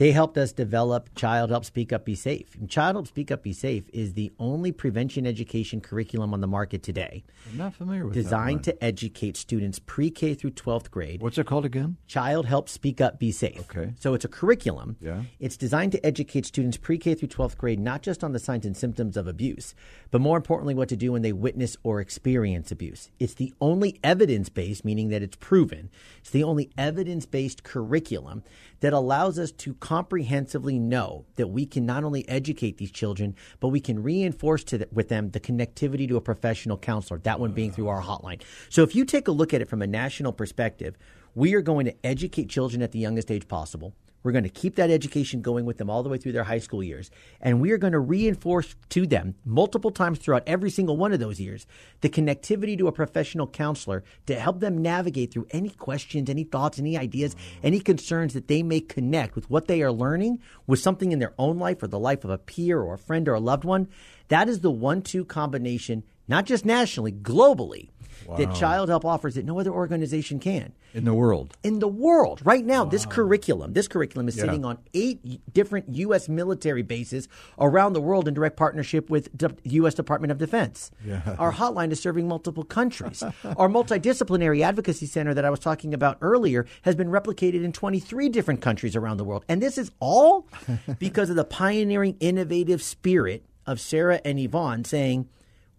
they 0.00 0.12
helped 0.12 0.38
us 0.38 0.50
develop 0.50 1.14
Child 1.14 1.50
Help 1.50 1.62
Speak 1.62 1.92
Up 1.92 2.06
Be 2.06 2.14
Safe. 2.14 2.56
Child 2.68 2.96
Help 2.96 3.06
Speak 3.06 3.30
Up 3.30 3.42
Be 3.42 3.52
Safe 3.52 3.84
is 3.92 4.14
the 4.14 4.32
only 4.38 4.72
prevention 4.72 5.26
education 5.26 5.82
curriculum 5.82 6.32
on 6.32 6.40
the 6.40 6.46
market 6.46 6.82
today 6.82 7.22
I'm 7.50 7.58
not 7.58 7.74
familiar 7.74 8.06
with 8.06 8.14
designed 8.14 8.64
that 8.64 8.76
one. 8.76 8.78
to 8.78 8.84
educate 8.84 9.36
students 9.36 9.78
pre-K 9.78 10.32
through 10.32 10.52
12th 10.52 10.90
grade. 10.90 11.20
What's 11.20 11.36
it 11.36 11.46
called 11.46 11.66
again? 11.66 11.98
Child 12.06 12.46
Help 12.46 12.70
Speak 12.70 13.02
Up 13.02 13.18
Be 13.18 13.30
Safe. 13.30 13.60
Okay. 13.60 13.92
So 14.00 14.14
it's 14.14 14.24
a 14.24 14.28
curriculum. 14.28 14.96
Yeah. 15.02 15.24
It's 15.38 15.58
designed 15.58 15.92
to 15.92 16.06
educate 16.06 16.46
students 16.46 16.78
pre-K 16.78 17.14
through 17.14 17.28
12th 17.28 17.58
grade 17.58 17.78
not 17.78 18.00
just 18.00 18.24
on 18.24 18.32
the 18.32 18.38
signs 18.38 18.64
and 18.64 18.74
symptoms 18.74 19.18
of 19.18 19.26
abuse, 19.26 19.74
but 20.10 20.22
more 20.22 20.38
importantly 20.38 20.72
what 20.72 20.88
to 20.88 20.96
do 20.96 21.12
when 21.12 21.20
they 21.20 21.34
witness 21.34 21.76
or 21.82 22.00
experience 22.00 22.72
abuse. 22.72 23.10
It's 23.18 23.34
the 23.34 23.52
only 23.60 24.00
evidence-based, 24.02 24.82
meaning 24.82 25.10
that 25.10 25.22
it's 25.22 25.36
proven. 25.36 25.90
It's 26.20 26.30
the 26.30 26.42
only 26.42 26.70
evidence-based 26.78 27.64
curriculum 27.64 28.44
that 28.80 28.92
allows 28.92 29.38
us 29.38 29.52
to 29.52 29.74
comprehensively 29.74 30.78
know 30.78 31.24
that 31.36 31.48
we 31.48 31.66
can 31.66 31.86
not 31.86 32.04
only 32.04 32.28
educate 32.28 32.78
these 32.78 32.90
children, 32.90 33.34
but 33.60 33.68
we 33.68 33.80
can 33.80 34.02
reinforce 34.02 34.64
the, 34.64 34.88
with 34.92 35.08
them 35.08 35.30
the 35.30 35.40
connectivity 35.40 36.08
to 36.08 36.16
a 36.16 36.20
professional 36.20 36.76
counselor, 36.76 37.18
that 37.20 37.38
one 37.38 37.52
being 37.52 37.72
through 37.72 37.88
our 37.88 38.02
hotline. 38.02 38.42
So 38.68 38.82
if 38.82 38.94
you 38.94 39.04
take 39.04 39.28
a 39.28 39.32
look 39.32 39.54
at 39.54 39.60
it 39.60 39.68
from 39.68 39.82
a 39.82 39.86
national 39.86 40.32
perspective, 40.32 40.96
we 41.34 41.54
are 41.54 41.62
going 41.62 41.86
to 41.86 41.94
educate 42.04 42.48
children 42.48 42.82
at 42.82 42.92
the 42.92 42.98
youngest 42.98 43.30
age 43.30 43.46
possible. 43.46 43.94
We're 44.22 44.32
going 44.32 44.44
to 44.44 44.50
keep 44.50 44.76
that 44.76 44.90
education 44.90 45.40
going 45.40 45.64
with 45.64 45.78
them 45.78 45.88
all 45.88 46.02
the 46.02 46.08
way 46.08 46.18
through 46.18 46.32
their 46.32 46.44
high 46.44 46.58
school 46.58 46.82
years. 46.82 47.10
And 47.40 47.60
we 47.60 47.70
are 47.70 47.78
going 47.78 47.92
to 47.92 47.98
reinforce 47.98 48.74
to 48.90 49.06
them 49.06 49.34
multiple 49.44 49.90
times 49.90 50.18
throughout 50.18 50.42
every 50.46 50.70
single 50.70 50.96
one 50.96 51.12
of 51.12 51.20
those 51.20 51.40
years 51.40 51.66
the 52.00 52.08
connectivity 52.08 52.76
to 52.78 52.88
a 52.88 52.92
professional 52.92 53.46
counselor 53.46 54.04
to 54.26 54.38
help 54.38 54.60
them 54.60 54.78
navigate 54.78 55.32
through 55.32 55.46
any 55.50 55.70
questions, 55.70 56.28
any 56.28 56.44
thoughts, 56.44 56.78
any 56.78 56.98
ideas, 56.98 57.34
any 57.62 57.80
concerns 57.80 58.34
that 58.34 58.48
they 58.48 58.62
may 58.62 58.80
connect 58.80 59.34
with 59.34 59.48
what 59.48 59.66
they 59.66 59.82
are 59.82 59.92
learning 59.92 60.38
with 60.66 60.80
something 60.80 61.12
in 61.12 61.18
their 61.18 61.34
own 61.38 61.58
life 61.58 61.82
or 61.82 61.86
the 61.86 61.98
life 61.98 62.24
of 62.24 62.30
a 62.30 62.38
peer 62.38 62.80
or 62.80 62.94
a 62.94 62.98
friend 62.98 63.28
or 63.28 63.34
a 63.34 63.40
loved 63.40 63.64
one. 63.64 63.88
That 64.28 64.48
is 64.48 64.60
the 64.60 64.70
one 64.70 65.02
two 65.02 65.24
combination, 65.24 66.04
not 66.30 66.46
just 66.46 66.64
nationally, 66.64 67.12
globally, 67.12 67.90
that 68.38 68.54
Child 68.54 68.90
Help 68.90 69.04
offers 69.04 69.34
that 69.34 69.44
no 69.44 69.58
other 69.58 69.72
organization 69.72 70.38
can 70.38 70.72
In 70.94 71.04
the 71.04 71.12
world. 71.14 71.56
in 71.64 71.80
the 71.80 71.88
world 71.88 72.40
right 72.44 72.64
now. 72.64 72.84
This 72.84 73.04
curriculum, 73.04 73.72
this 73.72 73.88
curriculum 73.88 74.28
is 74.28 74.36
sitting 74.36 74.64
on 74.64 74.78
eight 74.94 75.18
different 75.52 75.86
U.S. 75.96 76.28
military 76.28 76.82
bases 76.82 77.26
around 77.58 77.92
the 77.94 78.00
world 78.00 78.28
in 78.28 78.34
direct 78.34 78.56
partnership 78.56 79.10
with 79.10 79.36
D- 79.36 79.48
U.S. 79.80 79.94
Department 79.94 80.30
of 80.30 80.38
Defense. 80.38 80.92
Our 81.38 81.52
hotline 81.52 81.90
is 81.90 81.98
serving 82.00 82.28
multiple 82.28 82.62
countries. 82.62 83.20
Our 83.56 83.68
multidisciplinary 83.68 84.62
advocacy 84.62 85.06
center 85.06 85.34
that 85.34 85.44
I 85.44 85.50
was 85.50 85.58
talking 85.58 85.92
about 85.92 86.16
earlier 86.20 86.66
has 86.82 86.94
been 86.94 87.08
replicated 87.08 87.64
in 87.64 87.72
23 87.72 88.28
different 88.28 88.60
countries 88.60 88.94
around 88.94 89.16
the 89.16 89.24
world, 89.24 89.44
and 89.48 89.60
this 89.60 89.76
is 89.76 89.90
all 89.98 90.46
because 91.00 91.30
of 91.30 91.36
the 91.36 91.44
pioneering, 91.44 92.16
innovative 92.20 92.80
spirit 92.80 93.44
of 93.66 93.80
Sarah 93.80 94.20
and 94.24 94.38
Yvonne 94.38 94.84
saying, 94.84 95.28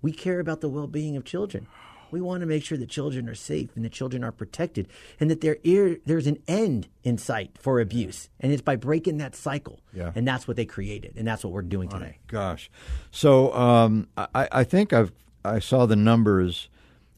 "We 0.01 0.12
care 0.12 0.39
about 0.39 0.62
the 0.62 0.70
well-being 0.70 1.15
of 1.15 1.24
children." 1.24 1.67
We 2.12 2.20
want 2.20 2.41
to 2.41 2.46
make 2.46 2.63
sure 2.63 2.77
that 2.77 2.89
children 2.89 3.29
are 3.29 3.36
safe 3.36 3.70
and 3.75 3.86
that 3.86 3.93
children 3.93 4.22
are 4.22 4.34
protected 4.34 4.89
and 5.17 5.31
that 5.31 5.39
there 5.39 5.58
there's 6.05 6.27
an 6.27 6.39
end 6.48 6.89
in 7.03 7.17
sight 7.17 7.58
for 7.58 7.79
abuse. 7.79 8.29
And 8.39 8.51
it's 8.51 8.62
by 8.62 8.75
breaking 8.75 9.17
that 9.20 9.34
cycle. 9.34 9.79
Yeah. 9.93 10.12
And 10.13 10.27
that's 10.27 10.46
what 10.48 10.58
they 10.58 10.65
created. 10.65 11.13
And 11.15 11.25
that's 11.25 11.43
what 11.43 11.53
we're 11.53 11.62
doing 11.62 11.88
today. 11.88 12.17
Gosh, 12.27 12.70
so 13.12 13.53
um, 13.53 14.10
I, 14.17 14.50
I 14.51 14.63
think 14.65 14.91
I've 14.91 15.13
I 15.43 15.59
saw 15.59 15.85
the 15.85 15.96
numbers 15.96 16.70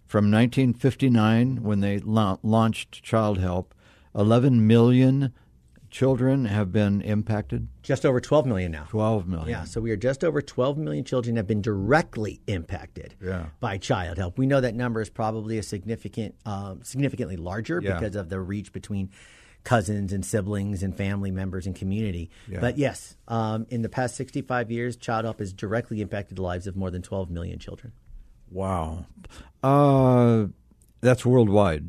from 0.06 0.32
1959 0.32 1.63
when 1.63 1.80
they 1.80 2.00
la- 2.00 2.38
launched 2.43 3.04
Child 3.04 3.39
Help. 3.39 3.74
11 4.15 4.67
million 4.67 5.34
children 5.93 6.45
have 6.45 6.71
been 6.71 7.01
impacted. 7.01 7.67
Just 7.84 8.03
over 8.03 8.19
12 8.19 8.47
million 8.47 8.71
now. 8.71 8.86
12 8.89 9.27
million. 9.27 9.49
Yeah, 9.49 9.63
so 9.63 9.79
we 9.79 9.91
are 9.91 9.95
just 9.95 10.23
over 10.23 10.41
12 10.41 10.75
million 10.75 11.06
children 11.06 11.36
have 11.36 11.45
been 11.45 11.62
directly 11.62 12.41
impacted 12.47 13.13
Yeah. 13.23 13.45
by 13.60 13.77
child 13.77 14.17
help. 14.17 14.39
We 14.39 14.47
know 14.47 14.60
that 14.60 14.73
number 14.73 15.01
is 15.01 15.12
probably 15.12 15.60
a 15.60 15.63
significant, 15.63 16.34
um, 16.47 16.82
significantly 16.84 17.38
larger 17.38 17.79
Yeah. 17.79 17.93
because 17.93 18.15
of 18.15 18.29
the 18.29 18.39
reach 18.41 18.73
between 18.73 19.12
cousins 19.63 20.12
and 20.12 20.25
siblings 20.25 20.82
and 20.82 20.97
family 20.97 21.29
members 21.29 21.67
and 21.67 21.75
community. 21.75 22.32
Yeah. 22.49 22.60
But 22.60 22.79
yes, 22.79 23.15
um, 23.27 23.67
in 23.69 23.84
the 23.84 23.88
past 23.88 24.15
65 24.15 24.71
years, 24.71 24.95
child 24.97 25.25
help 25.25 25.38
has 25.39 25.53
directly 25.53 26.01
impacted 26.01 26.38
the 26.38 26.41
lives 26.41 26.65
of 26.65 26.75
more 26.75 26.89
than 26.89 27.03
12 27.03 27.29
million 27.29 27.60
children. 27.60 27.93
Wow. 28.49 29.06
Uh, 29.62 30.47
that's 31.01 31.23
worldwide. 31.23 31.86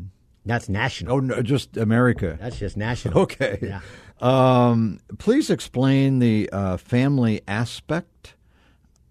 That's 0.46 0.68
national. 0.68 1.14
Oh, 1.14 1.20
no, 1.20 1.42
just 1.42 1.76
America. 1.76 2.38
That's 2.40 2.58
just 2.58 2.76
national. 2.76 3.18
Okay. 3.22 3.58
Yeah. 3.62 3.80
Um, 4.20 5.00
please 5.18 5.50
explain 5.50 6.18
the 6.18 6.48
uh, 6.52 6.76
family 6.76 7.40
aspect 7.48 8.34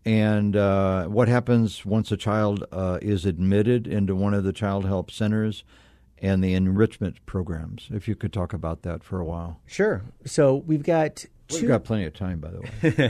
and 0.05 0.55
uh, 0.55 1.05
what 1.05 1.27
happens 1.27 1.85
once 1.85 2.11
a 2.11 2.17
child 2.17 2.65
uh, 2.71 2.99
is 3.01 3.25
admitted 3.25 3.87
into 3.87 4.15
one 4.15 4.33
of 4.33 4.43
the 4.43 4.53
child 4.53 4.85
help 4.85 5.09
centers 5.11 5.63
and 6.19 6.43
the 6.43 6.53
enrichment 6.53 7.25
programs. 7.25 7.87
If 7.91 8.07
you 8.07 8.15
could 8.15 8.31
talk 8.31 8.53
about 8.53 8.83
that 8.83 9.03
for 9.03 9.19
a 9.19 9.25
while. 9.25 9.59
Sure. 9.65 10.03
So 10.25 10.55
we've 10.55 10.83
got 10.83 11.25
We've 11.51 11.67
got 11.67 11.83
plenty 11.83 12.05
of 12.05 12.13
time, 12.13 12.39
by 12.39 12.49
the 12.51 12.61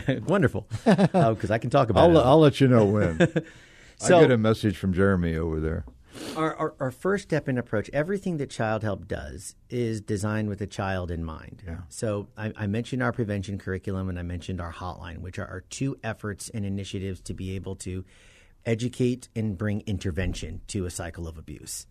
way. 0.09 0.19
Wonderful. 0.27 0.67
Because 0.83 1.51
I 1.51 1.57
can 1.59 1.69
talk 1.69 1.89
about 1.89 2.09
I'll, 2.09 2.17
it. 2.17 2.21
I'll 2.21 2.39
let 2.39 2.59
you 2.59 2.67
know 2.67 2.85
when. 2.85 3.19
So- 3.97 4.17
I 4.17 4.21
get 4.21 4.31
a 4.31 4.37
message 4.37 4.77
from 4.77 4.93
Jeremy 4.93 5.35
over 5.35 5.59
there. 5.59 5.85
Our, 6.35 6.55
our, 6.55 6.73
our 6.79 6.91
first 6.91 7.23
step 7.23 7.47
in 7.47 7.57
approach, 7.57 7.89
everything 7.93 8.37
that 8.37 8.49
Child 8.49 8.83
Help 8.83 9.07
does 9.07 9.55
is 9.69 10.01
designed 10.01 10.49
with 10.49 10.59
the 10.59 10.67
child 10.67 11.11
in 11.11 11.23
mind. 11.23 11.63
Yeah. 11.65 11.81
So 11.89 12.27
I, 12.37 12.51
I 12.55 12.67
mentioned 12.67 13.03
our 13.03 13.11
prevention 13.11 13.59
curriculum 13.59 14.09
and 14.09 14.17
I 14.17 14.23
mentioned 14.23 14.59
our 14.59 14.73
hotline, 14.73 15.19
which 15.19 15.37
are 15.37 15.45
our 15.45 15.61
two 15.61 15.97
efforts 16.03 16.49
and 16.49 16.65
initiatives 16.65 17.21
to 17.21 17.33
be 17.33 17.55
able 17.55 17.75
to 17.77 18.03
educate 18.65 19.29
and 19.35 19.57
bring 19.57 19.81
intervention 19.85 20.61
to 20.67 20.85
a 20.85 20.89
cycle 20.89 21.27
of 21.27 21.37
abuse. 21.37 21.85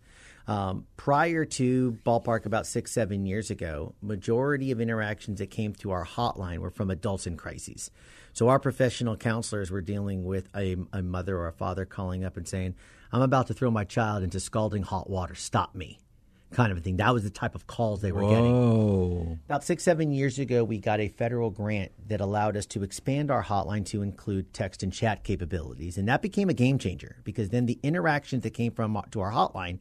Um, 0.45 0.87
prior 0.97 1.45
to 1.45 1.97
ballpark 2.05 2.45
about 2.45 2.67
six, 2.67 2.91
seven 2.91 3.25
years 3.25 3.49
ago, 3.49 3.95
majority 4.01 4.71
of 4.71 4.81
interactions 4.81 5.39
that 5.39 5.51
came 5.51 5.73
through 5.73 5.91
our 5.91 6.05
hotline 6.05 6.57
were 6.57 6.69
from 6.69 6.89
adults 6.89 7.27
in 7.27 7.37
crises. 7.37 7.91
So 8.33 8.49
our 8.49 8.59
professional 8.59 9.15
counselors 9.15 9.71
were 9.71 9.81
dealing 9.81 10.25
with 10.25 10.49
a, 10.55 10.75
a 10.91 11.01
mother 11.01 11.37
or 11.37 11.47
a 11.47 11.53
father 11.53 11.85
calling 11.85 12.23
up 12.25 12.35
and 12.35 12.47
saying, 12.47 12.75
"I'm 13.11 13.21
about 13.21 13.47
to 13.47 13.53
throw 13.53 13.71
my 13.71 13.83
child 13.83 14.23
into 14.23 14.39
scalding 14.39 14.83
hot 14.83 15.09
water. 15.09 15.35
Stop 15.35 15.75
me." 15.75 15.99
Kind 16.53 16.71
of 16.71 16.77
a 16.77 16.81
thing. 16.81 16.97
That 16.97 17.13
was 17.13 17.23
the 17.23 17.31
type 17.31 17.55
of 17.55 17.65
calls 17.65 18.01
they 18.01 18.11
were 18.11 18.21
getting. 18.21 18.53
Oh, 18.53 19.39
About 19.45 19.63
six, 19.63 19.83
seven 19.83 20.11
years 20.11 20.37
ago, 20.37 20.63
we 20.63 20.77
got 20.77 20.99
a 20.99 21.07
federal 21.07 21.49
grant 21.49 21.91
that 22.07 22.21
allowed 22.21 22.55
us 22.55 22.67
to 22.67 22.83
expand 22.83 23.31
our 23.31 23.43
hotline 23.43 23.85
to 23.87 24.03
include 24.03 24.53
text 24.53 24.83
and 24.83 24.93
chat 24.93 25.23
capabilities. 25.23 25.97
And 25.97 26.07
that 26.07 26.21
became 26.21 26.49
a 26.49 26.53
game 26.53 26.77
changer 26.77 27.15
because 27.23 27.49
then 27.49 27.65
the 27.65 27.79
interactions 27.81 28.43
that 28.43 28.51
came 28.51 28.71
from 28.71 28.95
uh, 28.95 29.01
to 29.11 29.21
our 29.21 29.31
hotline 29.31 29.79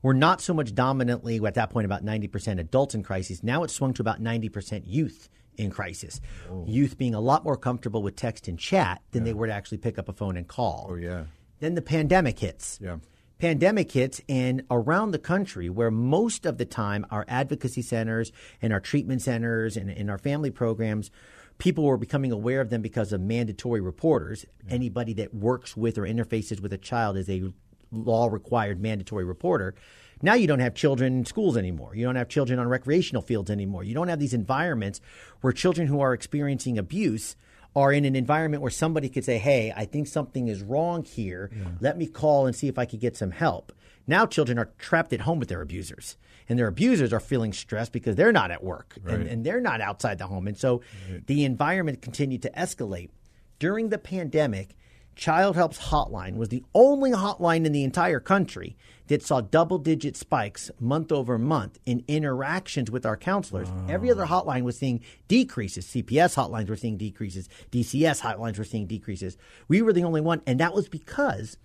were 0.00 0.14
not 0.14 0.40
so 0.40 0.54
much 0.54 0.74
dominantly 0.74 1.44
at 1.44 1.54
that 1.54 1.70
point 1.70 1.86
about 1.86 2.04
90% 2.04 2.60
adults 2.60 2.94
in 2.94 3.02
crisis. 3.02 3.42
Now 3.42 3.64
it's 3.64 3.74
swung 3.74 3.92
to 3.94 4.02
about 4.02 4.22
90% 4.22 4.82
youth 4.86 5.28
in 5.56 5.70
crisis. 5.70 6.20
Oh. 6.50 6.64
Youth 6.66 6.98
being 6.98 7.14
a 7.14 7.20
lot 7.20 7.44
more 7.44 7.56
comfortable 7.56 8.02
with 8.02 8.16
text 8.16 8.48
and 8.48 8.58
chat 8.58 9.02
than 9.12 9.24
they 9.24 9.34
were 9.34 9.46
to 9.46 9.52
actually 9.52 9.78
pick 9.78 9.98
up 9.98 10.08
a 10.08 10.12
phone 10.12 10.36
and 10.36 10.46
call. 10.48 10.88
oh 10.90 10.94
yeah, 10.94 11.24
Then 11.60 11.74
the 11.74 11.82
pandemic 11.82 12.38
hits. 12.38 12.78
Yeah. 12.82 12.96
pandemic 13.38 13.90
hits 13.92 14.20
and 14.28 14.62
around 14.70 15.10
the 15.10 15.18
country 15.18 15.68
where 15.68 15.90
most 15.90 16.46
of 16.46 16.58
the 16.58 16.64
time 16.64 17.04
our 17.10 17.24
advocacy 17.28 17.82
centers 17.82 18.32
and 18.60 18.72
our 18.72 18.80
treatment 18.80 19.20
centers 19.22 19.76
and, 19.76 19.90
and 19.90 20.10
our 20.10 20.18
family 20.18 20.50
programs 20.50 21.10
people 21.58 21.84
were 21.84 21.96
becoming 21.96 22.32
aware 22.32 22.60
of 22.60 22.70
them 22.70 22.82
because 22.82 23.12
of 23.12 23.20
mandatory 23.20 23.80
reporters. 23.80 24.44
Anybody 24.68 25.12
that 25.14 25.32
works 25.34 25.76
with 25.76 25.98
or 25.98 26.02
interfaces 26.02 26.60
with 26.60 26.72
a 26.72 26.78
child 26.78 27.16
is 27.16 27.28
a 27.28 27.52
law 27.92 28.26
required 28.26 28.80
mandatory 28.80 29.24
reporter 29.24 29.74
Now 30.22 30.34
you 30.34 30.46
don't 30.46 30.60
have 30.60 30.74
children 30.74 31.18
in 31.18 31.24
schools 31.26 31.56
anymore. 31.56 31.94
You 31.96 32.04
don't 32.04 32.16
have 32.16 32.28
children 32.28 32.58
on 32.58 32.68
recreational 32.68 33.22
fields 33.22 33.50
anymore. 33.50 33.82
You 33.82 33.92
don't 33.94 34.08
have 34.08 34.20
these 34.20 34.34
environments 34.34 35.00
where 35.40 35.52
children 35.52 35.88
who 35.88 36.00
are 36.00 36.14
experiencing 36.14 36.78
abuse 36.78 37.36
are 37.74 37.92
in 37.92 38.04
an 38.04 38.14
environment 38.14 38.62
where 38.62 38.70
somebody 38.70 39.08
could 39.08 39.24
say, 39.24 39.38
Hey, 39.38 39.72
I 39.74 39.84
think 39.84 40.06
something 40.06 40.46
is 40.48 40.62
wrong 40.62 41.04
here. 41.04 41.50
Let 41.80 41.98
me 41.98 42.06
call 42.06 42.46
and 42.46 42.54
see 42.54 42.68
if 42.68 42.78
I 42.78 42.84
could 42.84 43.00
get 43.00 43.16
some 43.16 43.32
help. 43.32 43.72
Now 44.06 44.26
children 44.26 44.58
are 44.58 44.70
trapped 44.78 45.12
at 45.12 45.22
home 45.22 45.38
with 45.38 45.48
their 45.48 45.62
abusers. 45.62 46.16
And 46.48 46.58
their 46.58 46.66
abusers 46.66 47.12
are 47.12 47.20
feeling 47.20 47.52
stressed 47.52 47.92
because 47.92 48.14
they're 48.16 48.32
not 48.32 48.50
at 48.50 48.62
work 48.62 48.96
and, 49.06 49.26
and 49.26 49.44
they're 49.46 49.60
not 49.60 49.80
outside 49.80 50.18
the 50.18 50.26
home. 50.26 50.46
And 50.46 50.58
so 50.58 50.82
the 51.26 51.44
environment 51.44 52.02
continued 52.02 52.42
to 52.42 52.50
escalate. 52.50 53.10
During 53.58 53.88
the 53.90 53.98
pandemic, 53.98 54.74
Child 55.14 55.56
Help's 55.56 55.78
hotline 55.78 56.36
was 56.36 56.48
the 56.48 56.64
only 56.74 57.10
hotline 57.12 57.64
in 57.66 57.72
the 57.72 57.84
entire 57.84 58.20
country 58.20 58.76
that 59.08 59.22
saw 59.22 59.40
double 59.40 59.78
digit 59.78 60.16
spikes 60.16 60.70
month 60.80 61.12
over 61.12 61.38
month 61.38 61.78
in 61.84 62.02
interactions 62.08 62.90
with 62.90 63.04
our 63.04 63.16
counselors. 63.16 63.68
Every 63.88 64.10
other 64.10 64.26
hotline 64.26 64.62
was 64.62 64.78
seeing 64.78 65.00
decreases. 65.28 65.86
CPS 65.86 66.34
hotlines 66.34 66.68
were 66.68 66.76
seeing 66.76 66.96
decreases. 66.96 67.48
DCS 67.70 68.20
hotlines 68.20 68.58
were 68.58 68.64
seeing 68.64 68.86
decreases. 68.86 69.36
We 69.68 69.82
were 69.82 69.92
the 69.92 70.04
only 70.04 70.20
one, 70.20 70.40
and 70.46 70.58
that 70.60 70.74
was 70.74 70.88
because 70.88 71.56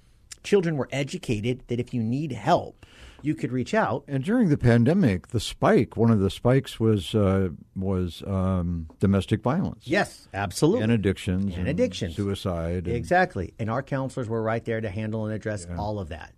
children 0.44 0.78
were 0.78 0.90
educated 0.92 1.64
that 1.68 1.80
if 1.80 1.94
you 1.94 2.04
need 2.04 2.32
help, 2.34 2.86
you 3.22 3.36
could 3.36 3.52
reach 3.52 3.74
out. 3.74 4.04
And 4.08 4.24
during 4.24 4.50
the 4.50 4.58
pandemic, 4.58 5.28
the 5.30 5.40
spike, 5.40 5.98
one 5.98 6.12
of 6.12 6.20
the 6.20 6.30
spikes 6.30 6.80
was 6.80 7.14
uh, 7.16 7.50
was 7.76 8.24
um, 8.28 8.88
domestic 9.00 9.42
violence. 9.42 9.84
Yes, 9.88 10.28
absolutely. 10.34 10.84
And 10.84 10.92
addictions. 10.92 11.56
And 11.56 11.68
addictions. 11.68 12.16
Suicide. 12.16 12.88
and- 12.88 12.96
Exactly. 12.96 13.54
And 13.60 13.70
our 13.70 13.84
counselors 13.84 14.28
were 14.30 14.42
right 14.42 14.64
there 14.64 14.82
to 14.82 14.90
handle 14.90 15.26
and 15.26 15.34
address 15.34 15.66
all 15.78 16.00
of 16.00 16.10
that. 16.10 16.34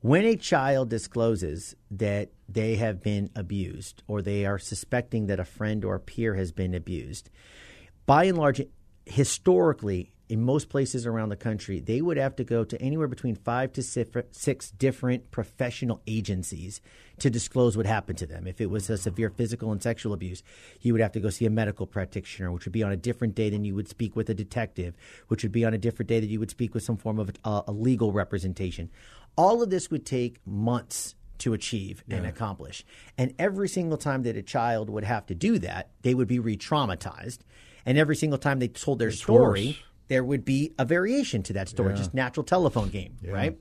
When 0.00 0.24
a 0.24 0.34
child 0.36 0.88
discloses 0.90 1.76
that 1.92 2.30
they 2.48 2.74
have 2.74 3.02
been 3.02 3.30
abused 3.36 4.02
or 4.08 4.20
they 4.20 4.44
are 4.46 4.58
suspecting 4.58 5.26
that 5.28 5.38
a 5.38 5.44
friend 5.44 5.84
or 5.84 5.94
a 5.94 6.00
peer 6.00 6.34
has 6.34 6.50
been 6.50 6.74
abused, 6.74 7.30
by 8.04 8.24
and 8.24 8.36
large, 8.36 8.60
historically, 9.06 10.11
in 10.28 10.40
most 10.40 10.68
places 10.68 11.06
around 11.06 11.28
the 11.28 11.36
country, 11.36 11.80
they 11.80 12.00
would 12.00 12.16
have 12.16 12.36
to 12.36 12.44
go 12.44 12.64
to 12.64 12.80
anywhere 12.80 13.08
between 13.08 13.34
five 13.34 13.72
to 13.74 13.82
six 13.82 14.70
different 14.70 15.30
professional 15.30 16.00
agencies 16.06 16.80
to 17.18 17.28
disclose 17.28 17.76
what 17.76 17.86
happened 17.86 18.18
to 18.18 18.26
them. 18.26 18.46
If 18.46 18.60
it 18.60 18.70
was 18.70 18.88
a 18.88 18.96
severe 18.96 19.30
physical 19.30 19.72
and 19.72 19.82
sexual 19.82 20.12
abuse, 20.12 20.42
you 20.80 20.92
would 20.92 21.02
have 21.02 21.12
to 21.12 21.20
go 21.20 21.30
see 21.30 21.44
a 21.44 21.50
medical 21.50 21.86
practitioner, 21.86 22.50
which 22.50 22.64
would 22.64 22.72
be 22.72 22.82
on 22.82 22.92
a 22.92 22.96
different 22.96 23.34
day 23.34 23.50
than 23.50 23.64
you 23.64 23.74
would 23.74 23.88
speak 23.88 24.16
with 24.16 24.30
a 24.30 24.34
detective, 24.34 24.94
which 25.28 25.42
would 25.42 25.52
be 25.52 25.64
on 25.64 25.74
a 25.74 25.78
different 25.78 26.08
day 26.08 26.20
that 26.20 26.30
you 26.30 26.40
would 26.40 26.50
speak 26.50 26.72
with 26.74 26.82
some 26.82 26.96
form 26.96 27.18
of 27.18 27.30
uh, 27.44 27.62
a 27.66 27.72
legal 27.72 28.12
representation. 28.12 28.90
All 29.36 29.62
of 29.62 29.70
this 29.70 29.90
would 29.90 30.06
take 30.06 30.38
months 30.46 31.14
to 31.38 31.52
achieve 31.52 32.04
and 32.08 32.24
accomplish. 32.24 32.84
And 33.18 33.34
every 33.38 33.68
single 33.68 33.98
time 33.98 34.22
that 34.22 34.36
a 34.36 34.42
child 34.42 34.88
would 34.88 35.04
have 35.04 35.26
to 35.26 35.34
do 35.34 35.58
that, 35.58 35.90
they 36.02 36.14
would 36.14 36.28
be 36.28 36.38
re 36.38 36.56
traumatized. 36.56 37.38
And 37.84 37.98
every 37.98 38.14
single 38.14 38.38
time 38.38 38.60
they 38.60 38.68
told 38.68 39.00
their 39.00 39.10
story. 39.10 39.78
There 40.12 40.22
would 40.22 40.44
be 40.44 40.74
a 40.78 40.84
variation 40.84 41.42
to 41.44 41.54
that 41.54 41.68
story, 41.70 41.94
just 41.94 42.12
natural 42.12 42.44
telephone 42.44 42.90
game, 42.90 43.16
right? 43.26 43.56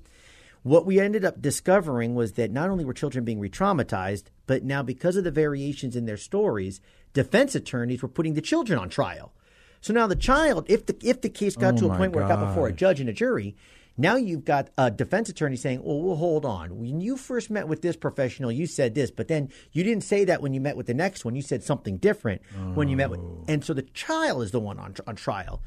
What 0.63 0.85
we 0.85 0.99
ended 0.99 1.25
up 1.25 1.41
discovering 1.41 2.13
was 2.13 2.33
that 2.33 2.51
not 2.51 2.69
only 2.69 2.85
were 2.85 2.93
children 2.93 3.23
being 3.25 3.39
re 3.39 3.49
traumatized, 3.49 4.25
but 4.45 4.63
now 4.63 4.83
because 4.83 5.15
of 5.15 5.23
the 5.23 5.31
variations 5.31 5.95
in 5.95 6.05
their 6.05 6.17
stories, 6.17 6.81
defense 7.13 7.55
attorneys 7.55 8.01
were 8.01 8.09
putting 8.09 8.35
the 8.35 8.41
children 8.41 8.77
on 8.77 8.89
trial. 8.89 9.33
So 9.79 9.93
now 9.93 10.05
the 10.07 10.15
child, 10.15 10.65
if 10.67 10.85
the 10.85 10.95
if 11.01 11.21
the 11.21 11.29
case 11.29 11.55
got 11.55 11.75
Oh 11.75 11.77
to 11.77 11.93
a 11.93 11.97
point 11.97 12.13
where 12.13 12.25
it 12.25 12.27
got 12.27 12.45
before 12.45 12.67
a 12.67 12.73
judge 12.73 12.99
and 12.99 13.09
a 13.09 13.13
jury, 13.13 13.55
now 13.97 14.15
you've 14.15 14.45
got 14.45 14.69
a 14.77 14.91
defense 14.91 15.29
attorney 15.29 15.55
saying, 15.55 15.81
"Well, 15.83 16.01
well, 16.01 16.15
hold 16.15 16.45
on. 16.45 16.77
When 16.77 17.01
you 17.01 17.17
first 17.17 17.49
met 17.49 17.67
with 17.67 17.81
this 17.81 17.95
professional, 17.95 18.51
you 18.51 18.67
said 18.67 18.93
this, 18.93 19.09
but 19.09 19.27
then 19.27 19.49
you 19.71 19.83
didn't 19.83 20.03
say 20.03 20.25
that 20.25 20.41
when 20.41 20.53
you 20.53 20.61
met 20.61 20.77
with 20.77 20.85
the 20.85 20.93
next 20.93 21.25
one. 21.25 21.35
You 21.35 21.41
said 21.41 21.63
something 21.63 21.97
different 21.97 22.41
when 22.75 22.87
you 22.87 22.95
met 22.95 23.09
with." 23.09 23.19
Oh. 23.19 23.45
And 23.47 23.65
so 23.65 23.73
the 23.73 23.81
child 23.81 24.43
is 24.43 24.51
the 24.51 24.59
one 24.59 24.79
on 24.79 24.95
on 25.07 25.15
trial. 25.15 25.61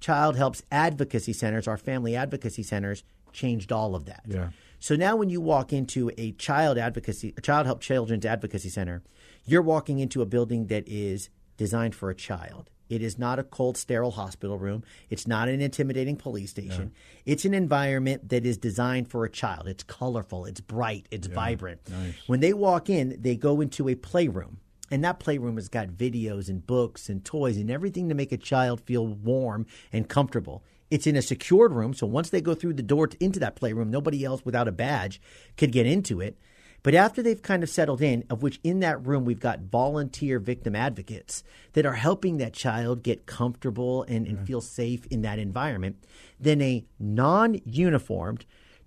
Child 0.00 0.36
Helps 0.36 0.62
Advocacy 0.70 1.32
Centers, 1.32 1.66
our 1.66 1.76
family 1.76 2.14
advocacy 2.14 2.62
centers, 2.62 3.02
changed 3.32 3.72
all 3.72 3.94
of 3.94 4.06
that. 4.06 4.22
Yeah. 4.26 4.50
So 4.78 4.94
now 4.94 5.16
when 5.16 5.30
you 5.30 5.40
walk 5.40 5.72
into 5.72 6.10
a 6.18 6.32
child 6.32 6.78
advocacy, 6.78 7.34
a 7.36 7.40
child 7.40 7.66
help 7.66 7.80
children's 7.80 8.26
advocacy 8.26 8.68
center, 8.68 9.02
you're 9.44 9.62
walking 9.62 9.98
into 9.98 10.22
a 10.22 10.26
building 10.26 10.66
that 10.66 10.86
is 10.86 11.30
designed 11.56 11.94
for 11.94 12.10
a 12.10 12.14
child. 12.14 12.70
It 12.88 13.02
is 13.02 13.18
not 13.18 13.40
a 13.40 13.42
cold, 13.42 13.76
sterile 13.76 14.12
hospital 14.12 14.58
room. 14.58 14.84
It's 15.10 15.26
not 15.26 15.48
an 15.48 15.60
intimidating 15.60 16.14
police 16.16 16.50
station. 16.50 16.92
It's 17.24 17.44
an 17.44 17.52
environment 17.52 18.28
that 18.28 18.46
is 18.46 18.58
designed 18.58 19.08
for 19.08 19.24
a 19.24 19.30
child. 19.30 19.66
It's 19.66 19.82
colorful, 19.82 20.44
it's 20.44 20.60
bright, 20.60 21.06
it's 21.10 21.26
vibrant. 21.26 21.80
When 22.28 22.40
they 22.40 22.52
walk 22.52 22.88
in, 22.88 23.16
they 23.20 23.34
go 23.34 23.60
into 23.60 23.88
a 23.88 23.96
playroom. 23.96 24.60
And 24.90 25.02
that 25.04 25.18
playroom 25.18 25.56
has 25.56 25.68
got 25.68 25.88
videos 25.88 26.48
and 26.48 26.66
books 26.66 27.08
and 27.08 27.24
toys 27.24 27.56
and 27.56 27.70
everything 27.70 28.08
to 28.08 28.14
make 28.14 28.32
a 28.32 28.36
child 28.36 28.80
feel 28.80 29.06
warm 29.06 29.66
and 29.92 30.08
comfortable. 30.08 30.62
It's 30.90 31.06
in 31.06 31.16
a 31.16 31.22
secured 31.22 31.72
room, 31.72 31.94
so 31.94 32.06
once 32.06 32.30
they 32.30 32.40
go 32.40 32.54
through 32.54 32.74
the 32.74 32.82
door 32.82 33.08
to, 33.08 33.24
into 33.24 33.40
that 33.40 33.56
playroom, 33.56 33.90
nobody 33.90 34.24
else 34.24 34.44
without 34.44 34.68
a 34.68 34.72
badge 34.72 35.20
could 35.56 35.72
get 35.72 35.86
into 35.86 36.20
it. 36.20 36.38
But 36.86 36.94
after 36.94 37.20
they've 37.20 37.42
kind 37.42 37.64
of 37.64 37.68
settled 37.68 38.00
in, 38.00 38.22
of 38.30 38.44
which 38.44 38.60
in 38.62 38.78
that 38.78 39.04
room 39.04 39.24
we've 39.24 39.40
got 39.40 39.62
volunteer 39.62 40.38
victim 40.38 40.76
advocates 40.76 41.42
that 41.72 41.84
are 41.84 41.94
helping 41.94 42.36
that 42.36 42.52
child 42.52 43.02
get 43.02 43.26
comfortable 43.26 44.04
and, 44.04 44.24
and 44.24 44.36
mm-hmm. 44.36 44.44
feel 44.44 44.60
safe 44.60 45.04
in 45.06 45.22
that 45.22 45.40
environment, 45.40 45.96
then 46.38 46.62
a 46.62 46.84
non 47.00 47.60
uniformed, 47.64 48.46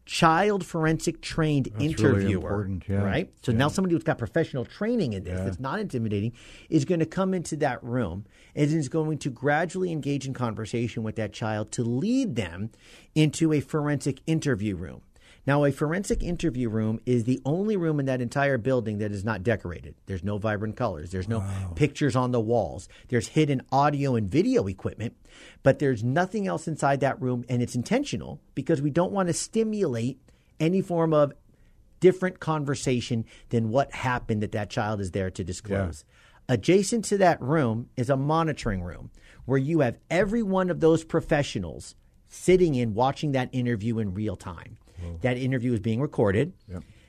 child 0.10 0.66
forensic 0.66 1.22
trained 1.22 1.70
really 1.74 1.86
interviewer, 1.86 2.50
important, 2.50 2.84
yeah. 2.88 3.04
right? 3.04 3.32
So 3.44 3.52
now 3.52 3.68
somebody 3.68 3.94
who's 3.94 4.04
got 4.04 4.18
professional 4.18 4.66
training 4.66 5.14
in 5.14 5.24
this, 5.24 5.40
that's 5.40 5.60
not 5.60 5.80
intimidating, 5.80 6.34
is 6.68 6.84
going 6.84 7.00
to 7.00 7.06
come 7.06 7.36
into 7.36 7.56
that 7.58 7.84
room 7.84 8.26
and 8.56 8.74
is 8.74 8.90
going 8.90 9.20
to 9.20 9.30
gradually 9.30 9.92
engage 9.92 10.26
in 10.26 10.34
conversation 10.34 11.04
with 11.04 11.16
that 11.18 11.32
child 11.32 11.72
to 11.74 11.84
lead 11.84 12.36
them 12.36 12.72
into 13.14 13.54
a 13.54 13.60
forensic 13.60 14.22
interview 14.26 14.76
room. 14.76 15.02
Now, 15.50 15.64
a 15.64 15.72
forensic 15.72 16.22
interview 16.22 16.70
room 16.70 17.00
is 17.08 17.24
the 17.24 17.42
only 17.44 17.76
room 17.76 18.00
in 18.00 18.06
that 18.06 18.22
entire 18.22 18.60
building 18.60 19.00
that 19.00 19.12
is 19.12 19.26
not 19.26 19.42
decorated. 19.42 19.96
There's 20.06 20.24
no 20.24 20.38
vibrant 20.38 20.76
colors. 20.76 21.10
There's 21.10 21.28
no 21.28 21.44
pictures 21.74 22.16
on 22.16 22.32
the 22.32 22.40
walls. 22.40 22.88
There's 23.08 23.30
hidden 23.30 23.64
audio 23.72 24.14
and 24.14 24.30
video 24.30 24.68
equipment, 24.68 25.16
but 25.64 25.80
there's 25.80 26.04
nothing 26.04 26.46
else 26.46 26.68
inside 26.68 27.00
that 27.00 27.20
room, 27.20 27.46
and 27.50 27.64
it's 27.64 27.74
intentional 27.74 28.40
because 28.54 28.80
we 28.80 28.92
don't 28.92 29.12
want 29.12 29.26
to 29.26 29.34
stimulate 29.34 30.22
any 30.60 30.84
form 30.84 31.16
of 31.16 31.34
different 32.00 32.40
conversation 32.40 33.26
than 33.50 33.70
what 33.70 33.92
happened 33.92 34.44
that 34.44 34.52
that 34.52 34.70
child 34.70 35.02
is 35.02 35.10
there 35.10 35.32
to 35.32 35.44
disclose. 35.44 36.06
Adjacent 36.48 37.06
to 37.06 37.18
that 37.18 37.42
room 37.42 37.90
is 37.98 38.12
a 38.12 38.16
monitoring 38.16 38.84
room 38.84 39.10
where 39.46 39.58
you 39.58 39.80
have 39.80 39.98
every 40.12 40.44
one 40.44 40.70
of 40.70 40.80
those 40.80 41.04
professionals 41.04 41.96
sitting 42.28 42.76
in 42.76 42.94
watching 42.94 43.32
that 43.32 43.50
interview 43.52 43.98
in 43.98 44.14
real 44.14 44.36
time. 44.36 44.78
That 45.22 45.38
interview 45.38 45.74
is 45.74 45.80
being 45.80 46.02
recorded. 46.02 46.54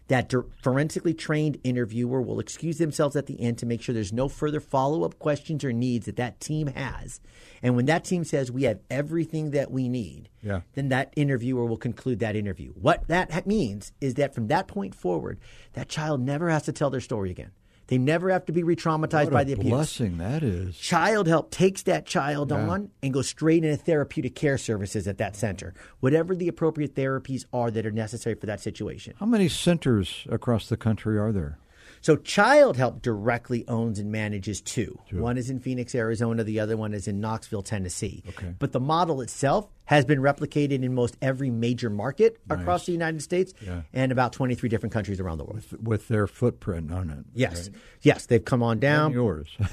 That 0.08 0.28
dir- 0.28 0.46
forensically 0.60 1.14
trained 1.14 1.58
interviewer 1.62 2.20
will 2.20 2.40
excuse 2.40 2.78
themselves 2.78 3.14
at 3.14 3.26
the 3.26 3.40
end 3.40 3.58
to 3.58 3.66
make 3.66 3.80
sure 3.80 3.94
there's 3.94 4.12
no 4.12 4.28
further 4.28 4.58
follow 4.58 5.04
up 5.04 5.20
questions 5.20 5.62
or 5.62 5.72
needs 5.72 6.06
that 6.06 6.16
that 6.16 6.40
team 6.40 6.66
has. 6.66 7.20
And 7.62 7.76
when 7.76 7.86
that 7.86 8.04
team 8.04 8.24
says 8.24 8.50
we 8.50 8.64
have 8.64 8.80
everything 8.90 9.52
that 9.52 9.70
we 9.70 9.88
need, 9.88 10.28
Yeah. 10.42 10.62
then 10.74 10.88
that 10.88 11.12
interviewer 11.14 11.64
will 11.64 11.76
conclude 11.76 12.18
that 12.18 12.34
interview. 12.34 12.72
What 12.72 13.06
that 13.06 13.30
ha- 13.30 13.42
means 13.46 13.92
is 14.00 14.14
that 14.14 14.34
from 14.34 14.48
that 14.48 14.66
point 14.66 14.96
forward, 14.96 15.38
that 15.74 15.88
child 15.88 16.20
never 16.20 16.50
has 16.50 16.64
to 16.64 16.72
tell 16.72 16.90
their 16.90 17.00
story 17.00 17.30
again. 17.30 17.52
They 17.90 17.98
never 17.98 18.30
have 18.30 18.46
to 18.46 18.52
be 18.52 18.62
re-traumatized 18.62 19.32
by 19.32 19.42
the 19.42 19.54
abuse. 19.54 19.68
blessing 19.68 20.18
that 20.18 20.44
is. 20.44 20.76
Child 20.76 21.26
Help 21.26 21.50
takes 21.50 21.82
that 21.82 22.06
child 22.06 22.52
on 22.52 22.92
and 23.02 23.12
goes 23.12 23.28
straight 23.28 23.64
into 23.64 23.76
therapeutic 23.76 24.36
care 24.36 24.58
services 24.58 25.08
at 25.08 25.18
that 25.18 25.34
center, 25.34 25.74
whatever 25.98 26.36
the 26.36 26.46
appropriate 26.46 26.94
therapies 26.94 27.46
are 27.52 27.68
that 27.72 27.84
are 27.84 27.90
necessary 27.90 28.36
for 28.36 28.46
that 28.46 28.60
situation. 28.60 29.14
How 29.18 29.26
many 29.26 29.48
centers 29.48 30.24
across 30.30 30.68
the 30.68 30.76
country 30.76 31.18
are 31.18 31.32
there? 31.32 31.58
So 32.02 32.16
Child 32.16 32.76
Help 32.76 33.02
directly 33.02 33.66
owns 33.68 33.98
and 33.98 34.10
manages 34.10 34.60
two. 34.60 34.98
One 35.12 35.36
is 35.36 35.50
in 35.50 35.60
Phoenix, 35.60 35.94
Arizona. 35.94 36.44
The 36.44 36.60
other 36.60 36.76
one 36.76 36.94
is 36.94 37.06
in 37.06 37.20
Knoxville, 37.20 37.62
Tennessee. 37.62 38.22
Okay. 38.30 38.54
But 38.58 38.72
the 38.72 38.80
model 38.80 39.20
itself 39.20 39.68
has 39.84 40.04
been 40.04 40.20
replicated 40.20 40.82
in 40.84 40.94
most 40.94 41.16
every 41.20 41.50
major 41.50 41.90
market 41.90 42.38
across 42.48 42.86
the 42.86 42.92
United 42.92 43.20
States 43.22 43.52
Yeah. 43.60 43.82
and 43.92 44.12
about 44.12 44.32
23 44.32 44.68
different 44.68 44.92
countries 44.92 45.18
around 45.20 45.38
the 45.38 45.44
world. 45.44 45.62
With 45.82 46.08
their 46.08 46.26
footprint 46.26 46.92
on 46.92 47.10
it. 47.10 47.24
Yes. 47.34 47.70
Yes, 48.02 48.26
they've 48.26 48.44
come 48.44 48.62
on 48.62 48.78
down. 48.78 49.06
And 49.06 49.14
yours. 49.14 49.48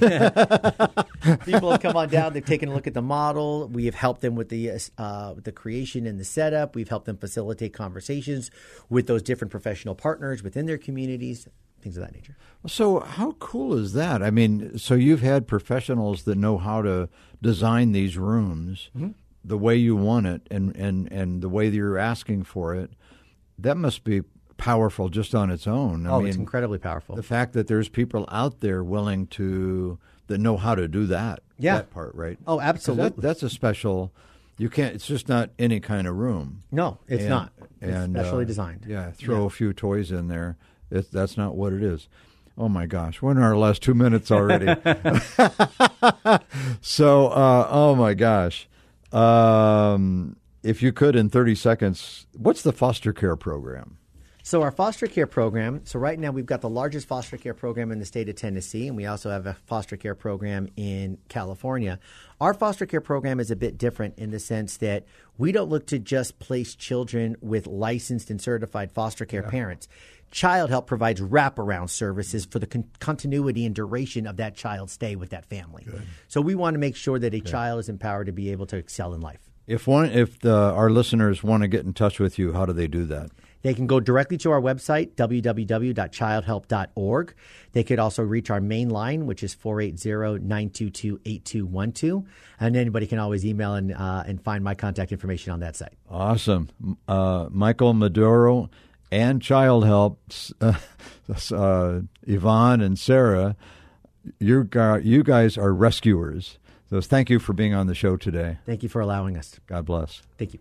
People 1.46 1.72
have 1.72 1.82
come 1.82 1.96
on 1.96 2.10
down. 2.10 2.34
They've 2.34 2.44
taken 2.46 2.70
a 2.70 2.74
look 2.74 2.88
at 2.88 2.94
the 2.94 3.02
model. 3.02 3.68
We 3.68 3.86
have 3.86 3.96
helped 3.96 4.22
them 4.22 4.36
with 4.36 4.50
the 4.50 4.72
uh, 4.98 5.34
with 5.36 5.44
the 5.46 5.52
creation 5.52 6.06
and 6.06 6.20
the 6.20 6.26
setup. 6.26 6.76
We've 6.76 6.90
helped 6.90 7.06
them 7.06 7.18
facilitate 7.18 7.74
conversations 7.74 8.52
with 8.90 9.08
those 9.08 9.22
different 9.22 9.52
professional 9.52 9.96
partners 9.96 10.44
within 10.44 10.66
their 10.66 10.78
communities, 10.78 11.48
things 11.82 11.98
of 11.98 12.04
that 12.04 12.13
nature. 12.13 12.36
So 12.68 13.00
how 13.00 13.34
cool 13.34 13.78
is 13.78 13.94
that? 13.94 14.22
I 14.24 14.30
mean, 14.32 14.78
so 14.78 14.94
you've 14.96 15.22
had 15.22 15.48
professionals 15.48 16.24
that 16.24 16.38
know 16.38 16.58
how 16.58 16.82
to 16.82 17.10
design 17.42 17.92
these 17.92 18.18
rooms 18.18 18.90
Mm-hmm. 18.96 19.12
the 19.46 19.58
way 19.58 19.76
you 19.76 19.96
want 19.96 20.26
it 20.28 20.42
and, 20.52 20.76
and, 20.76 21.12
and 21.12 21.42
the 21.42 21.50
way 21.50 21.70
that 21.70 21.76
you're 21.76 21.98
asking 21.98 22.44
for 22.44 22.76
it. 22.76 22.92
That 23.60 23.78
must 23.78 24.04
be 24.04 24.22
powerful 24.58 25.10
just 25.10 25.34
on 25.36 25.50
its 25.52 25.68
own. 25.68 26.06
I 26.08 26.10
oh, 26.12 26.20
mean, 26.20 26.28
it's 26.30 26.38
incredibly 26.38 26.80
powerful. 26.80 27.16
the 27.16 27.24
fact 27.24 27.54
that 27.54 27.68
there's 27.68 27.90
people 27.90 28.26
out 28.32 28.60
there 28.62 28.84
willing 28.84 29.28
to 29.28 29.98
that 30.28 30.40
know 30.40 30.58
how 30.58 30.76
to 30.76 30.88
do 30.88 31.06
that. 31.08 31.42
Yeah. 31.60 31.76
that 31.78 31.92
part, 31.92 32.13
right? 32.16 32.38
Oh, 32.46 32.58
'Cause 32.58 32.60
that- 32.60 32.68
absolutely. 32.68 33.22
that's 33.22 33.44
a 33.44 33.50
special. 33.50 34.12
You 34.58 34.70
can't. 34.70 34.96
It's 34.96 35.08
just 35.08 35.30
not 35.30 35.52
any 35.60 35.80
kind 35.80 36.08
of 36.08 36.16
room. 36.18 36.63
no, 36.72 36.98
it's 37.08 37.22
And- 37.22 37.30
not. 37.30 37.54
It's 37.80 37.94
and, 37.96 38.13
specially 38.16 38.44
uh, 38.44 38.48
designed. 38.48 38.86
Yeah, 38.88 39.12
throw 39.12 39.46
a 39.46 39.50
few 39.52 39.72
toys 39.72 40.12
in 40.12 40.28
there. 40.28 40.58
It, 40.89 41.12
that's 41.12 41.38
not 41.38 41.56
what 41.56 41.73
it 41.73 41.84
is. 41.84 42.08
Oh 42.58 42.69
my 42.69 42.88
gosh, 42.88 43.21
we're 43.21 43.32
in 43.32 43.38
our 43.38 43.56
last 43.56 43.84
two 43.84 43.93
minutes 43.93 44.32
already. 44.32 44.65
so, 46.82 47.28
uh, 47.28 47.67
oh 47.69 47.95
my 47.95 48.15
gosh, 48.15 48.67
um, 49.12 50.38
if 50.63 50.82
you 50.82 50.91
could 50.91 51.15
in 51.15 51.30
thirty 51.30 51.54
seconds, 51.54 52.26
what's 52.36 52.63
the 52.63 52.73
foster 52.73 53.13
care 53.13 53.36
program? 53.36 53.97
So 54.47 54.62
our 54.62 54.71
foster 54.71 55.08
care 55.08 55.28
program. 55.28 55.82
So 55.84 56.00
right 56.00 56.17
now 56.17 56.32
we've 56.32 56.45
got 56.45 56.62
the 56.62 56.69
largest 56.69 57.06
foster 57.06 57.36
care 57.36 57.54
program 57.54 57.91
in 57.91 58.00
the 58.00 58.06
state 58.06 58.30
of 58.30 58.38
Tennessee, 58.38 58.88
and 58.88 58.95
we 58.95 59.06
also 59.06 59.30
have 59.30 59.45
a 59.45 59.58
foster 59.65 59.97
care 59.97 60.15
program 60.15 60.69
in 60.78 61.17
California. 61.28 62.00
Our 62.39 62.54
foster 62.54 62.86
care 62.86 63.02
program 63.02 63.41
is 63.41 63.52
a 63.52 63.58
bit 63.58 63.78
different 63.78 64.17
in 64.17 64.32
the 64.32 64.39
sense 64.39 64.78
that 64.78 65.04
we 65.38 65.52
don't 65.52 65.67
look 65.67 65.86
to 65.88 66.00
just 66.00 66.39
place 66.39 66.76
children 66.76 67.36
with 67.41 67.67
licensed 67.67 68.30
and 68.30 68.41
certified 68.41 68.93
foster 68.93 69.26
care 69.26 69.43
parents. 69.43 69.89
Child 70.32 70.70
Help 70.70 70.88
provides 70.88 71.22
wraparound 71.22 71.90
services 71.90 72.46
for 72.46 72.60
the 72.60 72.68
con- 72.68 72.90
continuity 73.00 73.66
and 73.66 73.74
duration 73.74 74.28
of 74.28 74.36
that 74.38 74.56
child's 74.56 74.94
stay 74.94 75.16
with 75.16 75.30
that 75.30 75.46
family. 75.46 75.88
So 76.28 76.42
we 76.42 76.56
want 76.56 76.74
to 76.76 76.80
make 76.80 76.96
sure 76.96 77.18
that 77.20 77.34
a 77.34 77.40
child 77.40 77.80
is 77.80 77.90
empowered 77.90 78.28
to 78.28 78.34
be 78.34 78.52
able 78.52 78.66
to 78.68 78.78
excel 78.78 79.13
in 79.13 79.22
life. 79.22 79.40
If 79.68 79.88
one, 79.88 80.10
if 80.10 80.40
the, 80.40 80.56
our 80.56 80.90
listeners 80.90 81.44
want 81.44 81.62
to 81.63 81.68
get 81.68 81.86
in 81.86 81.94
touch 81.94 82.20
with 82.20 82.40
you, 82.40 82.54
how 82.54 82.66
do 82.66 82.74
they 82.74 82.88
do 82.88 83.06
that? 83.06 83.30
They 83.63 83.74
can 83.74 83.88
go 83.88 84.00
directly 84.00 84.38
to 84.38 84.52
our 84.52 84.62
website, 84.62 85.16
www.childhelp.org. 85.16 87.34
They 87.74 87.84
could 87.84 88.00
also 88.00 88.24
reach 88.24 88.50
our 88.50 88.62
main 88.62 88.90
line, 88.90 89.26
which 89.26 89.44
is 89.44 89.54
480-922-8212. 89.56 92.26
And 92.60 92.76
anybody 92.78 93.08
can 93.08 93.20
always 93.20 93.46
email 93.46 93.74
and, 93.74 93.94
uh, 93.94 94.24
and 94.26 94.42
find 94.42 94.63
my 94.63 94.74
contact 94.74 95.12
information 95.12 95.52
on 95.52 95.60
that 95.60 95.76
site. 95.76 95.98
Awesome. 96.10 96.70
Uh, 97.08 97.50
Michael 97.52 97.94
Medoro 97.94 98.70
and 99.12 99.41
Child 99.41 99.86
Help, 99.86 100.20
uh, 100.62 100.74
uh, 101.52 102.02
Yvonne 102.26 102.82
and 102.82 102.98
Sarah, 102.98 103.56
you, 104.39 104.70
you 105.02 105.24
guys 105.24 105.58
are 105.58 105.74
rescuers. 105.74 106.58
So 106.89 107.02
thank 107.02 107.30
you 107.30 107.39
for 107.39 107.54
being 107.54 107.74
on 107.74 107.88
the 107.88 107.96
show 107.96 108.15
today. 108.15 108.60
Thank 108.65 108.84
you 108.84 108.89
for 108.89 109.02
allowing 109.02 109.38
us. 109.38 109.60
God 109.67 109.86
bless. 109.86 110.22
Thank. 110.38 110.54
You 110.54 110.60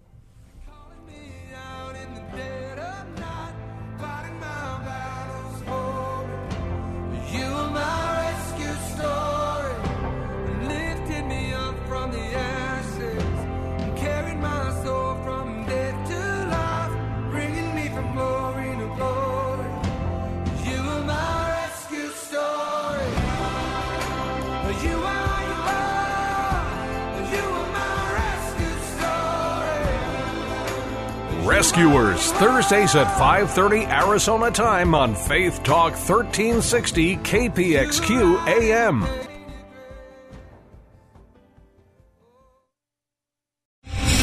Rescuers, 31.76 32.32
Thursdays 32.32 32.94
at 32.94 33.06
5:30 33.18 33.84
Arizona 33.84 34.50
time 34.50 34.94
on 34.94 35.14
Faith 35.14 35.62
Talk 35.62 35.92
1360 35.92 37.16
KPXQ 37.18 38.38
AM. 38.46 39.04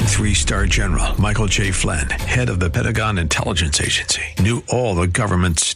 Three 0.07 0.33
star 0.33 0.65
general 0.65 1.19
Michael 1.21 1.45
J. 1.45 1.69
Flynn, 1.69 2.09
head 2.09 2.49
of 2.49 2.59
the 2.59 2.71
Pentagon 2.71 3.19
Intelligence 3.19 3.79
Agency, 3.79 4.23
knew 4.39 4.63
all 4.69 4.95
the 4.95 5.05
government's 5.05 5.75